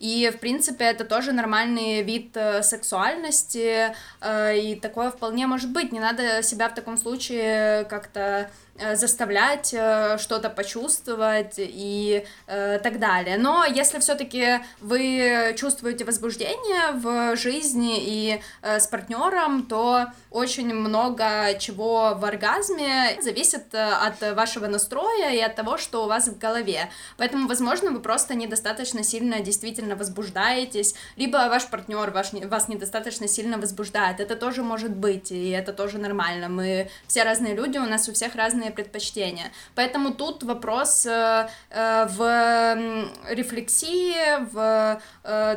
И, 0.00 0.30
в 0.30 0.40
принципе, 0.40 0.84
это 0.84 1.04
тоже 1.04 1.32
нормальный 1.32 2.02
вид 2.02 2.34
э, 2.34 2.62
сексуальности, 2.62 3.94
э, 4.22 4.58
и 4.58 4.74
такое 4.74 5.10
вполне 5.10 5.46
может 5.46 5.70
быть. 5.70 5.92
Не 5.92 6.00
надо 6.00 6.42
себя 6.42 6.70
в 6.70 6.74
таком 6.74 6.96
случае 6.96 7.84
как-то 7.84 8.20
э, 8.20 8.48
заставлять 8.95 9.73
э, 9.73 10.17
что-то 10.17 10.49
почувствовать 10.49 11.55
и 11.57 12.25
э, 12.47 12.79
так 12.79 12.99
далее. 12.99 13.37
Но 13.37 13.63
если 13.65 13.99
все-таки 13.99 14.59
вы 14.81 15.55
чувствуете 15.57 16.03
возбуждение 16.03 16.91
в 16.91 17.37
жизни 17.37 17.97
и 17.99 18.41
э, 18.61 18.79
с 18.79 18.87
партнером, 18.87 19.63
то 19.63 20.07
очень 20.29 20.73
много 20.73 21.57
чего 21.59 22.15
в 22.15 22.25
оргазме 22.25 23.17
зависит 23.21 23.73
э, 23.73 23.81
от 23.81 24.35
вашего 24.35 24.67
настроя 24.67 25.33
и 25.33 25.39
от 25.39 25.55
того, 25.55 25.77
что 25.77 26.03
у 26.03 26.07
вас 26.07 26.27
в 26.27 26.37
голове. 26.37 26.89
Поэтому, 27.17 27.47
возможно, 27.47 27.91
вы 27.91 27.99
просто 27.99 28.35
недостаточно 28.35 29.03
сильно 29.03 29.39
действительно 29.39 29.95
возбуждаетесь, 29.95 30.95
либо 31.15 31.37
ваш 31.37 31.67
партнер 31.67 32.11
ваш, 32.11 32.33
вас 32.33 32.67
недостаточно 32.67 33.27
сильно 33.27 33.57
возбуждает. 33.57 34.19
Это 34.19 34.35
тоже 34.35 34.63
может 34.63 34.93
быть, 34.95 35.31
и 35.31 35.49
это 35.51 35.71
тоже 35.71 35.97
нормально. 35.97 36.49
Мы 36.49 36.89
все 37.07 37.23
разные 37.23 37.55
люди, 37.55 37.77
у 37.77 37.85
нас 37.85 38.09
у 38.09 38.13
всех 38.13 38.35
разные 38.35 38.64
предпочтения. 38.71 39.51
Поэтому 39.75 40.13
тут 40.13 40.43
вопрос 40.43 41.05
э, 41.05 41.47
э, 41.69 42.07
в 42.09 43.07
рефлексии, 43.29 44.15
в 44.51 45.01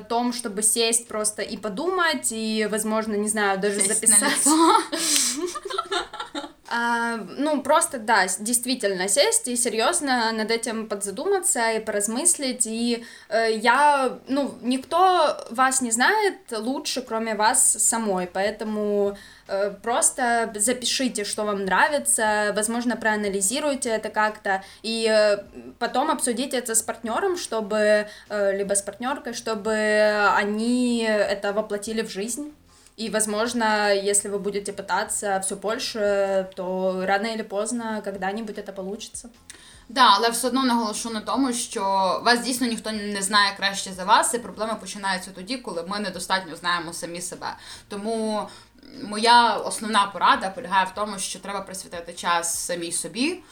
том, 0.08 0.32
чтобы 0.32 0.62
сесть 0.62 1.08
просто 1.08 1.42
и 1.42 1.56
подумать, 1.56 2.32
и, 2.32 2.66
возможно, 2.70 3.14
не 3.14 3.28
знаю, 3.28 3.58
даже 3.58 3.80
сесть 3.80 3.94
записать. 3.94 4.46
А, 6.70 7.16
ну, 7.16 7.62
просто, 7.62 7.98
да, 7.98 8.26
действительно 8.40 9.08
сесть 9.08 9.48
и 9.48 9.56
серьезно 9.56 10.30
над 10.32 10.50
этим 10.50 10.86
подзадуматься 10.86 11.72
и 11.72 11.80
поразмыслить. 11.80 12.66
И 12.66 13.04
э, 13.30 13.52
я, 13.56 14.18
ну, 14.28 14.54
никто 14.60 15.46
вас 15.50 15.80
не 15.80 15.90
знает 15.90 16.36
лучше, 16.52 17.00
кроме 17.00 17.34
вас 17.34 17.72
самой, 17.72 18.26
поэтому 18.26 19.16
э, 19.46 19.70
просто 19.82 20.52
запишите, 20.56 21.24
что 21.24 21.44
вам 21.44 21.64
нравится, 21.64 22.52
возможно, 22.54 22.96
проанализируйте 22.96 23.88
это 23.88 24.10
как-то, 24.10 24.62
и 24.82 25.08
э, 25.10 25.38
потом 25.78 26.10
обсудите 26.10 26.58
это 26.58 26.74
с 26.74 26.82
партнером, 26.82 27.38
чтобы, 27.38 28.08
э, 28.28 28.56
либо 28.56 28.74
с 28.74 28.82
партнеркой, 28.82 29.32
чтобы 29.32 30.28
они 30.36 31.02
это 31.02 31.54
воплотили 31.54 32.02
в 32.02 32.10
жизнь. 32.10 32.52
И, 32.97 33.09
возможно, 33.09 33.91
если 33.91 34.29
вы 34.29 34.37
будете 34.37 34.71
пытаться 34.71 35.39
все 35.41 35.55
больше, 35.55 36.49
то 36.55 37.03
рано 37.05 37.27
или 37.27 37.41
поздно 37.41 38.01
когда-нибудь 38.03 38.57
это 38.57 38.71
получится. 38.71 39.29
Да, 39.89 40.15
але 40.15 40.29
все 40.29 40.47
одно 40.47 40.63
наголошу 40.63 41.09
на 41.09 41.21
тому, 41.21 41.53
що 41.53 41.81
вас 42.25 42.39
дійсно 42.39 42.67
ніхто 42.67 42.91
не 42.91 43.21
знає 43.21 43.53
краще 43.57 43.91
за 43.91 44.03
вас, 44.03 44.33
і 44.33 44.39
проблеми 44.39 44.75
починаються 44.79 45.31
тоді, 45.31 45.57
коли 45.57 45.83
ми 45.87 45.99
недостатньо 45.99 46.55
знаємо 46.55 46.93
самі 46.93 47.21
себе. 47.21 47.55
Тому 47.89 48.47
моя 49.03 49.57
основна 49.57 50.05
порада 50.05 50.49
полягає 50.49 50.85
в 50.85 50.95
тому, 50.95 51.19
що 51.19 51.39
треба 51.39 51.61
присвятити 51.61 52.13
час 52.13 52.65
самій 52.65 52.91
собі, 52.91 53.43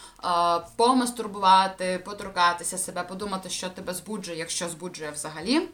помастурбувати, 0.75 2.01
поторкатися 2.05 2.77
себе, 2.77 3.03
подумати, 3.03 3.49
що 3.49 3.69
тебе 3.69 3.93
збуджує, 3.93 4.37
якщо 4.37 4.69
збуджує 4.69 5.11
взагалі 5.11 5.69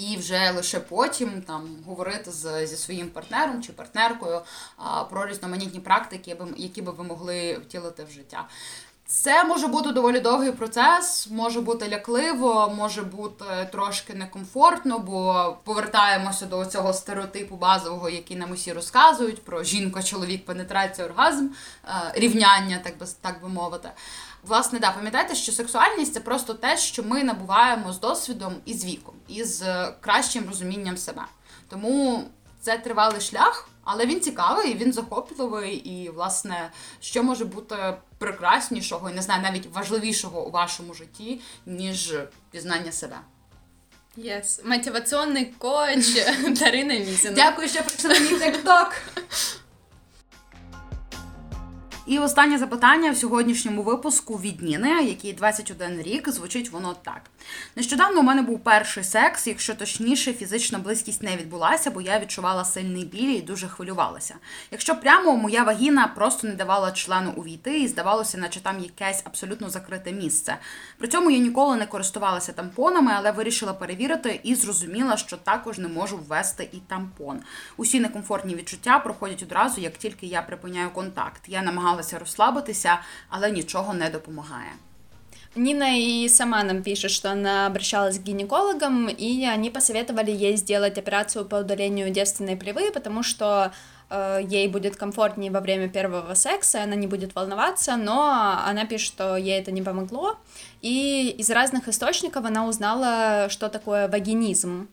і 0.00 0.16
вже 0.16 0.50
лише 0.50 0.80
потім 0.80 1.42
там 1.42 1.76
говорити 1.86 2.30
з, 2.30 2.66
зі 2.66 2.76
своїм 2.76 3.10
партнером 3.10 3.62
чи 3.62 3.72
партнеркою 3.72 4.40
а, 4.76 5.04
про 5.04 5.26
різноманітні 5.26 5.80
практики, 5.80 6.36
які 6.56 6.82
би 6.82 6.92
ви 6.92 7.04
могли 7.04 7.58
втілити 7.58 8.04
в 8.04 8.10
життя. 8.10 8.48
Це 9.12 9.44
може 9.44 9.66
бути 9.66 9.92
доволі 9.92 10.20
довгий 10.20 10.52
процес, 10.52 11.28
може 11.30 11.60
бути 11.60 11.88
лякливо, 11.88 12.74
може 12.76 13.02
бути 13.02 13.44
трошки 13.72 14.14
некомфортно, 14.14 14.98
бо 14.98 15.56
повертаємося 15.64 16.46
до 16.46 16.66
цього 16.66 16.92
стереотипу 16.92 17.56
базового, 17.56 18.08
який 18.08 18.36
нам 18.36 18.50
усі 18.50 18.72
розказують 18.72 19.44
про 19.44 19.64
жінка, 19.64 20.02
чоловік, 20.02 20.44
пенетрація, 20.44 21.06
оргазм, 21.06 21.48
рівняння, 22.14 22.80
так 22.84 22.98
би 22.98 23.06
так 23.20 23.42
би 23.42 23.48
мовити. 23.48 23.90
Власне, 24.42 24.78
да, 24.78 24.90
пам'ятайте, 24.92 25.34
що 25.34 25.52
сексуальність 25.52 26.14
це 26.14 26.20
просто 26.20 26.54
те, 26.54 26.76
що 26.76 27.02
ми 27.02 27.24
набуваємо 27.24 27.92
з 27.92 28.00
досвідом 28.00 28.54
і 28.64 28.74
з 28.74 28.84
віком, 28.84 29.14
і 29.28 29.44
з 29.44 29.62
е, 29.62 29.94
кращим 30.00 30.44
розумінням 30.48 30.96
себе. 30.96 31.22
Тому 31.68 32.24
це 32.60 32.78
тривалий 32.78 33.20
шлях, 33.20 33.69
але 33.84 34.06
він 34.06 34.20
цікавий, 34.20 34.74
він 34.74 34.92
захопливий, 34.92 35.74
і, 35.74 36.10
власне, 36.10 36.70
що 37.00 37.22
може 37.22 37.44
бути 37.44 37.76
прекраснішого 38.18 39.10
і 39.10 39.14
не 39.14 39.22
знаю, 39.22 39.42
навіть 39.42 39.66
важливішого 39.72 40.46
у 40.46 40.50
вашому 40.50 40.94
житті, 40.94 41.40
ніж 41.66 42.14
пізнання 42.50 42.92
себе. 42.92 43.16
Yes. 44.18 44.68
Мотиваційний 44.68 45.44
коуч 45.58 46.14
Дарина 46.60 46.94
Мізіна. 46.94 47.34
Дякую, 47.34 47.68
що 47.68 47.82
прийшли 47.82 48.08
на 48.08 48.20
мій 48.20 48.38
тик-ток. 48.38 48.92
І 52.10 52.18
останнє 52.18 52.58
запитання 52.58 53.10
в 53.10 53.16
сьогоднішньому 53.16 53.82
випуску 53.82 54.36
від 54.36 54.62
Ніни, 54.62 55.04
якій 55.04 55.32
21 55.32 56.02
рік, 56.02 56.28
звучить 56.28 56.70
воно 56.70 56.96
так. 57.04 57.22
Нещодавно 57.76 58.20
у 58.20 58.22
мене 58.22 58.42
був 58.42 58.60
перший 58.60 59.04
секс, 59.04 59.46
якщо 59.46 59.74
точніше, 59.74 60.32
фізична 60.32 60.78
близькість 60.78 61.22
не 61.22 61.36
відбулася, 61.36 61.90
бо 61.90 62.00
я 62.00 62.20
відчувала 62.20 62.64
сильний 62.64 63.04
біль 63.04 63.36
і 63.36 63.40
дуже 63.40 63.68
хвилювалася. 63.68 64.34
Якщо 64.70 64.96
прямо 64.96 65.36
моя 65.36 65.62
вагіна 65.62 66.06
просто 66.16 66.46
не 66.46 66.54
давала 66.54 66.92
члену 66.92 67.32
увійти, 67.36 67.80
і 67.80 67.88
здавалося, 67.88 68.38
наче 68.38 68.60
там 68.60 68.80
якесь 68.80 69.22
абсолютно 69.24 69.70
закрите 69.70 70.12
місце. 70.12 70.56
При 70.98 71.08
цьому 71.08 71.30
я 71.30 71.38
ніколи 71.38 71.76
не 71.76 71.86
користувалася 71.86 72.52
тампонами, 72.52 73.12
але 73.16 73.32
вирішила 73.32 73.72
перевірити 73.72 74.40
і 74.42 74.54
зрозуміла, 74.54 75.16
що 75.16 75.36
також 75.36 75.78
не 75.78 75.88
можу 75.88 76.18
ввести 76.18 76.68
і 76.72 76.76
тампон. 76.76 77.40
Усі 77.76 78.00
некомфортні 78.00 78.54
відчуття 78.54 78.98
проходять 78.98 79.42
одразу, 79.42 79.80
як 79.80 79.98
тільки 79.98 80.26
я 80.26 80.42
припиняю 80.42 80.90
контакт. 80.90 81.42
Я 81.48 81.62
намагалася 81.62 81.99
розслабитися, 82.18 82.98
але 83.28 83.50
нічого 83.50 83.94
не 83.94 84.10
допомагає. 84.10 84.72
Нина 85.56 85.96
и 85.96 86.28
сама 86.28 86.62
нам 86.62 86.82
пишет, 86.82 87.10
что 87.10 87.32
она 87.32 87.66
обращалась 87.66 88.18
к 88.18 88.22
гинекологам, 88.22 89.08
и 89.08 89.44
они 89.44 89.70
посоветовали 89.70 90.30
ей 90.30 90.56
сделать 90.56 90.96
операцию 90.96 91.44
по 91.44 91.56
удалению 91.56 92.10
девственной 92.10 92.56
плевы, 92.56 92.92
потому 92.92 93.24
что 93.24 93.72
э, 94.10 94.40
ей 94.48 94.68
будет 94.68 94.94
комфортнее 94.94 95.50
во 95.50 95.60
время 95.60 95.88
первого 95.88 96.34
секса, 96.34 96.84
она 96.84 96.94
не 96.94 97.08
будет 97.08 97.34
волноваться, 97.34 97.96
но 97.96 98.60
она 98.64 98.86
пишет, 98.86 99.08
что 99.08 99.36
ей 99.36 99.58
это 99.58 99.72
не 99.72 99.82
помогло, 99.82 100.38
и 100.82 101.34
из 101.36 101.50
разных 101.50 101.88
источников 101.88 102.44
она 102.44 102.68
узнала, 102.68 103.48
что 103.48 103.68
такое 103.68 104.06
вагинизм. 104.06 104.88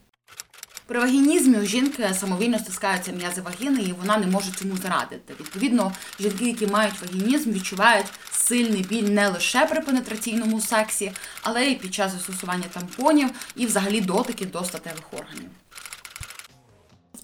При 0.88 1.00
вагінізмі 1.00 1.58
у 1.58 1.64
жінки 1.64 2.14
самовільно 2.14 2.58
стискаються 2.58 3.12
м'язи 3.12 3.40
вагіни, 3.40 3.82
і 3.82 3.92
вона 3.92 4.16
не 4.18 4.26
може 4.26 4.50
цьому 4.52 4.76
зарадити. 4.76 5.34
Відповідно, 5.40 5.92
жінки, 6.20 6.46
які 6.46 6.66
мають 6.66 7.00
вагінізм, 7.02 7.52
відчувають 7.52 8.06
сильний 8.30 8.82
біль 8.82 9.02
не 9.02 9.28
лише 9.28 9.66
при 9.66 9.80
пенетраційному 9.80 10.60
сексі, 10.60 11.12
але 11.42 11.66
й 11.66 11.74
під 11.74 11.94
час 11.94 12.12
застосування 12.12 12.64
тампонів 12.72 13.30
і 13.56 13.66
взагалі 13.66 14.00
дотики 14.00 14.46
до 14.46 14.64
статевих 14.64 15.12
органів. 15.12 15.48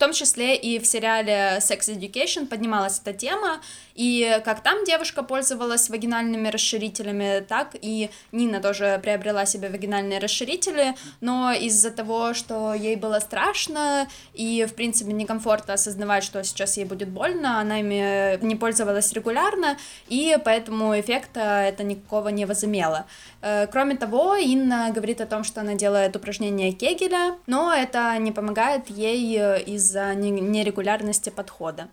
Том 0.05 0.13
числе 0.13 0.55
и 0.55 0.79
в 0.79 0.85
сериале 0.85 1.61
Sex 1.61 1.89
Education 1.89 2.47
поднималась 2.47 3.01
эта 3.03 3.15
тема, 3.15 3.63
и 3.95 4.39
как 4.45 4.63
там 4.63 4.85
девушка 4.85 5.23
пользовалась 5.23 5.89
вагинальными 5.89 6.49
расширителями, 6.49 7.41
так 7.41 7.75
и 7.81 8.11
Нина 8.31 8.61
тоже 8.61 9.01
приобрела 9.03 9.47
себе 9.47 9.71
вагинальные 9.71 10.19
расширители, 10.19 10.95
но 11.23 11.53
из-за 11.53 11.91
того, 11.91 12.35
что 12.35 12.75
ей 12.75 12.97
было 12.97 13.19
страшно 13.21 14.07
и, 14.35 14.67
в 14.69 14.75
принципе, 14.75 15.13
некомфортно 15.13 15.75
осознавать, 15.75 16.25
что 16.25 16.45
сейчас 16.45 16.77
ей 16.77 16.85
будет 16.85 17.09
больно, 17.09 17.61
она 17.61 17.81
ими 17.81 18.45
не 18.45 18.57
пользовалась 18.57 19.11
регулярно, 19.15 19.79
и 20.09 20.37
поэтому 20.45 21.01
эффекта 21.01 21.41
это 21.41 21.83
никакого 21.83 22.29
не 22.29 22.45
возымело. 22.45 23.07
Э, 23.41 23.67
кроме 23.69 23.97
того, 23.97 24.35
Инна 24.35 24.91
говорит 24.93 25.23
о 25.23 25.27
том, 25.27 25.45
что 25.45 25.63
она 25.63 25.75
делает 25.75 26.15
упражнения 26.15 26.73
Кегеля, 26.73 27.37
но 27.47 27.73
это 27.73 28.19
не 28.19 28.33
помогает 28.33 28.91
ей 28.91 29.63
из-за 29.95 30.15
нерегулярности 30.15 31.31
подхода. 31.31 31.89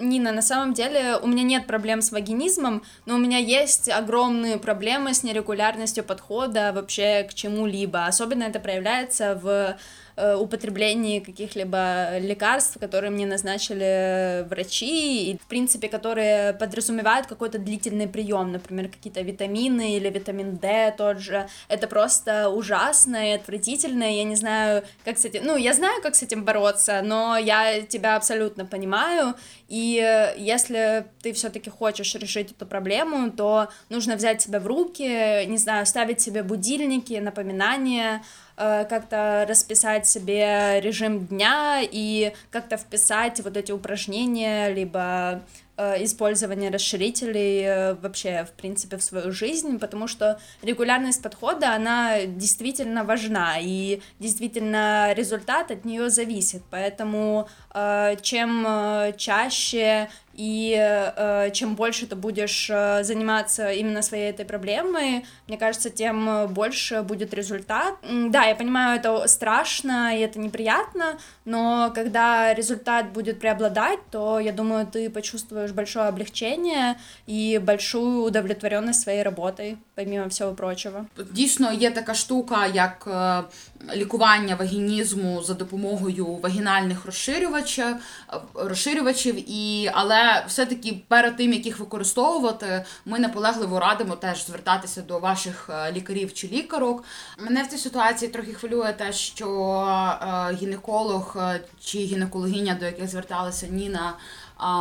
Нина, 0.00 0.32
на 0.32 0.42
самом 0.42 0.74
деле 0.74 1.16
у 1.20 1.26
меня 1.26 1.42
нет 1.42 1.66
проблем 1.66 2.00
с 2.00 2.12
вагинизмом, 2.12 2.82
но 3.04 3.16
у 3.16 3.18
меня 3.18 3.38
есть 3.38 3.88
огромные 3.90 4.58
проблемы 4.58 5.12
с 5.12 5.22
нерегулярностью 5.22 6.04
подхода 6.04 6.72
вообще 6.72 7.24
к 7.28 7.34
чему-либо. 7.34 8.06
Особенно 8.06 8.44
это 8.44 8.60
проявляется 8.60 9.38
в 9.42 9.76
Э, 10.14 10.34
употреблении 10.34 11.20
каких-либо 11.20 12.18
лекарств, 12.18 12.78
которые 12.78 13.10
мне 13.10 13.24
назначили 13.24 14.46
врачи, 14.46 15.30
и, 15.30 15.38
в 15.38 15.46
принципе, 15.46 15.88
которые 15.88 16.52
подразумевают 16.52 17.26
какой-то 17.26 17.58
длительный 17.58 18.06
прием, 18.06 18.52
например, 18.52 18.88
какие-то 18.88 19.22
витамины 19.22 19.96
или 19.96 20.10
витамин 20.10 20.58
D 20.58 20.94
тот 20.98 21.18
же. 21.18 21.48
Это 21.68 21.86
просто 21.86 22.50
ужасно 22.50 23.30
и 23.30 23.36
отвратительно, 23.36 24.04
я 24.04 24.24
не 24.24 24.36
знаю, 24.36 24.84
как 25.02 25.16
с 25.16 25.24
этим... 25.24 25.46
Ну, 25.46 25.56
я 25.56 25.72
знаю, 25.72 26.02
как 26.02 26.14
с 26.14 26.22
этим 26.22 26.44
бороться, 26.44 27.00
но 27.02 27.38
я 27.38 27.80
тебя 27.80 28.16
абсолютно 28.16 28.66
понимаю, 28.66 29.34
и 29.68 30.34
если 30.36 31.06
ты 31.22 31.32
все-таки 31.32 31.70
хочешь 31.70 32.14
решить 32.16 32.52
эту 32.52 32.66
проблему, 32.66 33.30
то 33.30 33.68
нужно 33.88 34.16
взять 34.16 34.42
себя 34.42 34.60
в 34.60 34.66
руки, 34.66 35.46
не 35.46 35.56
знаю, 35.56 35.86
ставить 35.86 36.20
себе 36.20 36.42
будильники, 36.42 37.14
напоминания, 37.14 38.20
Э, 38.51 38.51
как-то 38.88 39.44
расписать 39.48 40.06
себе 40.06 40.80
режим 40.80 41.26
дня 41.26 41.80
и 41.82 42.32
как-то 42.50 42.76
вписать 42.76 43.40
вот 43.40 43.56
эти 43.56 43.72
упражнения, 43.72 44.72
либо 44.72 45.42
э, 45.76 46.04
использования 46.04 46.70
расширителей 46.70 47.64
э, 47.64 47.94
вообще, 47.94 48.44
в 48.44 48.52
принципе, 48.52 48.96
в 48.96 49.02
свою 49.02 49.32
жизнь, 49.32 49.78
потому 49.78 50.06
что 50.06 50.38
регулярность 50.62 51.22
подхода, 51.22 51.74
она 51.74 52.24
действительно 52.26 53.04
важна, 53.04 53.56
и 53.60 54.00
действительно 54.20 55.12
результат 55.14 55.70
от 55.70 55.84
нее 55.84 56.08
зависит, 56.10 56.62
поэтому 56.70 57.48
э, 57.74 58.16
чем 58.22 58.66
чаще 59.16 60.08
и 60.37 60.75
э, 60.77 61.49
чем 61.51 61.75
больше 61.75 62.05
ты 62.05 62.15
будешь 62.15 62.69
э, 62.69 63.03
заниматься 63.03 63.71
именно 63.71 64.01
своей 64.01 64.29
этой 64.29 64.45
проблемой, 64.45 65.25
мне 65.47 65.57
кажется, 65.57 65.89
тем 65.89 66.47
больше 66.47 67.01
будет 67.01 67.33
результат. 67.33 67.95
Да, 68.03 68.43
я 68.43 68.55
понимаю, 68.55 68.99
это 68.99 69.27
страшно 69.27 70.15
и 70.15 70.19
это 70.19 70.39
неприятно, 70.39 71.17
но 71.45 71.91
когда 71.95 72.53
результат 72.53 73.11
будет 73.13 73.39
преобладать, 73.39 73.99
то 74.11 74.39
я 74.39 74.51
думаю, 74.51 74.85
ты 74.85 75.09
почувствуешь 75.09 75.71
большое 75.71 76.07
облегчение 76.07 76.97
и 77.25 77.59
большую 77.63 78.23
удовлетворенность 78.23 79.01
своей 79.01 79.23
работой, 79.23 79.77
помимо 79.95 80.27
всього 80.27 80.53
прочого. 80.53 81.05
Дійсно, 81.31 81.73
є 81.73 81.91
така 81.91 82.13
штука, 82.13 82.67
як 82.67 83.07
лікування 83.95 84.55
вагінізму 84.55 85.43
за 85.43 85.53
допомогою 85.53 86.25
вагінальних 86.25 87.05
розширювачів, 87.05 87.95
розширювачів 88.53 89.51
і 89.51 89.91
але 89.93 90.20
все-таки 90.46 91.02
перед 91.08 91.36
тим, 91.36 91.52
як 91.52 91.66
їх 91.66 91.78
використовувати, 91.78 92.84
ми 93.04 93.18
наполегливо 93.18 93.80
радимо 93.80 94.16
теж 94.16 94.46
звертатися 94.46 95.02
до 95.02 95.18
ваших 95.18 95.70
е, 95.72 95.92
лікарів 95.92 96.34
чи 96.34 96.48
лікарок. 96.48 97.04
Мене 97.38 97.62
в 97.62 97.66
цій 97.66 97.78
ситуації 97.78 98.30
трохи 98.30 98.54
хвилює 98.54 98.92
те, 98.92 99.12
що 99.12 99.48
е, 100.22 100.54
гінеколог 100.54 101.36
е, 101.40 101.60
чи 101.84 101.98
гінекологиня, 101.98 102.74
до 102.74 102.86
яких 102.86 103.08
зверталася 103.08 103.66
Ніна 103.66 104.14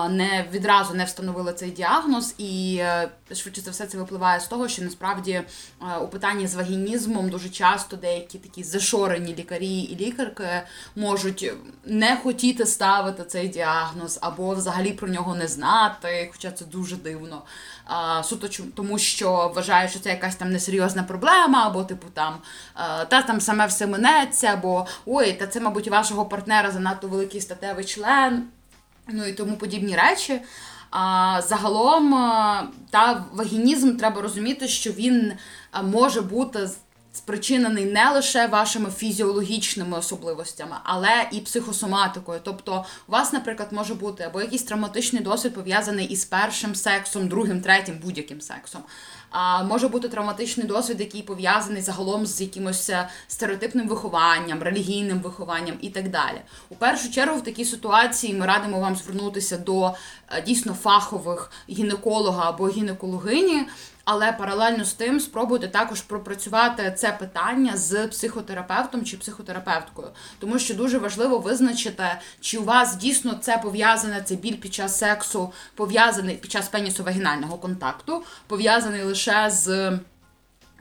не 0.10 0.46
відразу 0.52 0.94
не 0.94 1.06
встановили 1.06 1.54
цей 1.54 1.72
діагноз, 1.72 2.36
і 2.38 2.78
е, 2.80 3.10
швидше 3.36 3.62
за 3.62 3.72
все 3.72 3.86
це 3.86 3.98
випливає 3.98 4.40
з 4.40 4.48
того, 4.48 4.68
що 4.68 4.82
насправді 4.82 5.32
е, 5.32 5.46
у 6.02 6.08
питанні 6.08 6.48
з 6.48 6.56
вагінізмом 6.56 7.30
дуже 7.30 7.50
часто 7.50 7.96
деякі 7.96 8.38
такі 8.38 8.64
зашорені 8.64 9.36
лікарі 9.36 9.80
і 9.80 9.96
лікарки 9.96 10.62
можуть 10.96 11.54
не 11.86 12.18
хотіти 12.24 12.66
ставити 12.66 13.24
цей 13.24 13.48
діагноз 13.48 14.20
або 14.22 14.56
взагалі 14.56 14.92
про 14.92 15.08
нього 15.08 15.36
не 15.36 15.48
знати, 15.48 16.30
хоча 16.32 16.52
це 16.52 16.66
дуже 16.66 16.96
дивно. 16.96 17.42
Суто 18.24 18.48
тому, 18.76 19.00
що 19.00 19.52
вважають, 19.56 19.92
що 19.92 20.00
це 20.00 20.10
якась 20.10 20.36
там 20.36 20.52
несерйозна 20.52 21.04
проблема, 21.04 21.68
або 21.68 21.84
типу 21.84 22.08
там 22.14 22.38
е, 22.76 23.06
та 23.06 23.22
там 23.22 23.42
саме 23.42 23.66
все 23.66 23.88
минеться, 23.88 24.48
або 24.48 24.88
ой, 25.06 25.34
та 25.34 25.48
це, 25.48 25.60
мабуть, 25.60 25.88
вашого 25.88 26.26
партнера 26.26 26.72
занадто 26.72 27.08
великий 27.08 27.42
статевий 27.42 27.86
член 27.86 28.48
ну 29.14 29.26
і 29.26 29.34
тому 29.34 29.58
подібні 29.58 29.96
речі. 29.96 30.42
А 30.92 31.42
загалом 31.48 32.12
та 32.90 33.26
вагінізм 33.34 33.98
треба 33.98 34.22
розуміти, 34.22 34.68
що 34.68 34.92
він 34.92 35.34
може 35.84 36.22
бути 36.22 36.70
спричинений 37.14 37.86
не 37.86 38.10
лише 38.10 38.48
вашими 38.48 38.90
фізіологічними 38.92 39.98
особливостями, 39.98 40.76
але 40.84 41.28
і 41.32 41.40
психосоматикою. 41.40 42.40
Тобто, 42.44 42.86
у 43.08 43.12
вас, 43.12 43.34
наприклад, 43.34 43.68
може 43.72 43.94
бути 43.94 44.24
або 44.24 44.42
якийсь 44.42 44.64
травматичний 44.64 45.24
досвід 45.24 45.54
пов'язаний 45.54 46.06
із 46.06 46.26
першим 46.26 46.76
сексом, 46.76 47.28
другим, 47.28 47.62
третім, 47.62 48.00
будь-яким 48.04 48.42
сексом. 48.42 48.82
А 49.32 49.64
може 49.64 49.88
бути 49.88 50.10
травматичний 50.10 50.68
досвід, 50.68 51.00
який 51.00 51.22
пов'язаний 51.22 51.82
загалом 51.82 52.26
з 52.26 52.42
якимось 52.42 52.90
е, 52.90 53.10
стереотипним 53.28 53.88
вихованням, 53.88 54.64
релігійним 54.64 55.20
вихованням 55.20 55.76
і 55.82 55.90
так 55.90 56.10
далі. 56.10 56.42
У 56.70 56.76
першу 56.76 57.12
чергу, 57.12 57.38
в 57.38 57.44
такій 57.44 57.66
ситуації 57.66 58.34
ми 58.34 58.46
радимо 58.46 58.80
вам 58.80 58.96
звернутися 58.96 59.58
до 59.58 59.94
е, 60.30 60.42
дійсно 60.42 60.74
фахових 60.74 61.52
гінеколога 61.70 62.50
або 62.50 62.70
гінекологині, 62.70 63.64
але 64.06 64.32
паралельно 64.32 64.86
з 64.86 64.94
тим 64.94 65.20
спробуйте 65.20 65.68
також 65.68 66.02
пропрацювати 66.02 66.96
це 66.98 67.12
питання 67.12 67.78
з 67.78 68.08
психотерапевтом 68.08 69.06
чи 69.06 69.18
психотерапевткою, 69.18 70.08
тому 70.40 70.60
що 70.60 70.74
дуже 70.74 70.98
важливо 70.98 71.40
визначити, 71.40 72.06
чи 72.40 72.58
у 72.58 72.64
вас 72.64 72.96
дійсно 72.96 73.34
це 73.42 73.58
пов'язане 73.58 74.22
цей 74.22 74.38
біль 74.38 74.58
під 74.58 74.74
час 74.74 74.98
сексу, 74.98 75.54
пов'язаний 75.76 76.36
під 76.36 76.52
час 76.52 76.72
пенісо-вагінального 76.72 77.60
контакту, 77.60 78.24
пов'язаний 78.48 79.04
лише 79.04 79.50
з. 79.50 80.00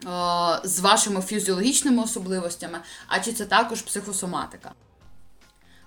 Е, 0.07 0.59
з 0.63 0.79
вашими 0.79 1.21
фізіологічними 1.21 2.03
особливостями, 2.03 2.79
а 3.07 3.19
чи 3.19 3.33
це 3.33 3.45
також 3.45 3.81
психосоматика? 3.81 4.71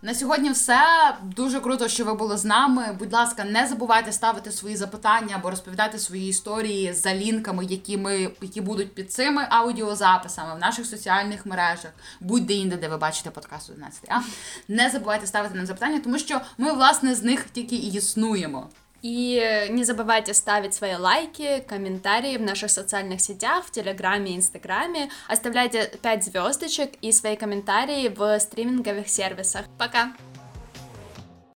На 0.04 0.14
сьогодні 0.14 0.50
все. 0.50 0.78
Дуже 1.22 1.60
круто, 1.60 1.88
що 1.88 2.04
ви 2.04 2.14
були 2.14 2.36
з 2.36 2.44
нами. 2.44 2.96
Будь 2.98 3.12
ласка, 3.12 3.44
не 3.44 3.66
забувайте 3.66 4.12
ставити 4.12 4.52
свої 4.52 4.76
запитання 4.76 5.36
або 5.36 5.50
розповідати 5.50 5.98
свої 5.98 6.28
історії 6.28 6.92
за 6.92 7.14
лінками, 7.14 7.64
які 7.64 7.96
ми 7.96 8.30
які 8.40 8.60
будуть 8.60 8.94
під 8.94 9.12
цими 9.12 9.46
аудіозаписами 9.50 10.54
в 10.54 10.58
наших 10.58 10.86
соціальних 10.86 11.46
мережах, 11.46 11.90
будь-де 12.20 12.54
інде, 12.54 12.76
де 12.76 12.88
ви 12.88 12.96
бачите 12.96 13.30
подкаст 13.30 13.70
11. 13.70 14.04
А 14.08 14.20
не 14.68 14.90
забувайте 14.90 15.26
ставити 15.26 15.54
нам 15.54 15.66
запитання, 15.66 16.00
тому 16.04 16.18
що 16.18 16.40
ми 16.58 16.72
власне 16.72 17.14
з 17.14 17.22
них 17.22 17.46
тільки 17.52 17.76
і 17.76 17.92
існуємо. 17.92 18.68
И 19.04 19.66
не 19.68 19.84
забывайте 19.84 20.32
ставить 20.32 20.72
свои 20.72 20.94
лайки, 20.94 21.62
комментарии 21.68 22.38
в 22.38 22.40
наших 22.40 22.70
социальных 22.70 23.20
сетях, 23.20 23.66
в 23.66 23.70
Телеграме 23.70 24.30
и 24.32 24.36
Инстаграме. 24.36 25.10
Оставляйте 25.28 25.92
5 26.00 26.24
звездочек 26.24 26.92
и 27.02 27.12
свои 27.12 27.36
комментарии 27.36 28.08
в 28.08 28.40
стриминговых 28.40 29.06
сервисах. 29.10 29.66
Пока! 29.76 30.14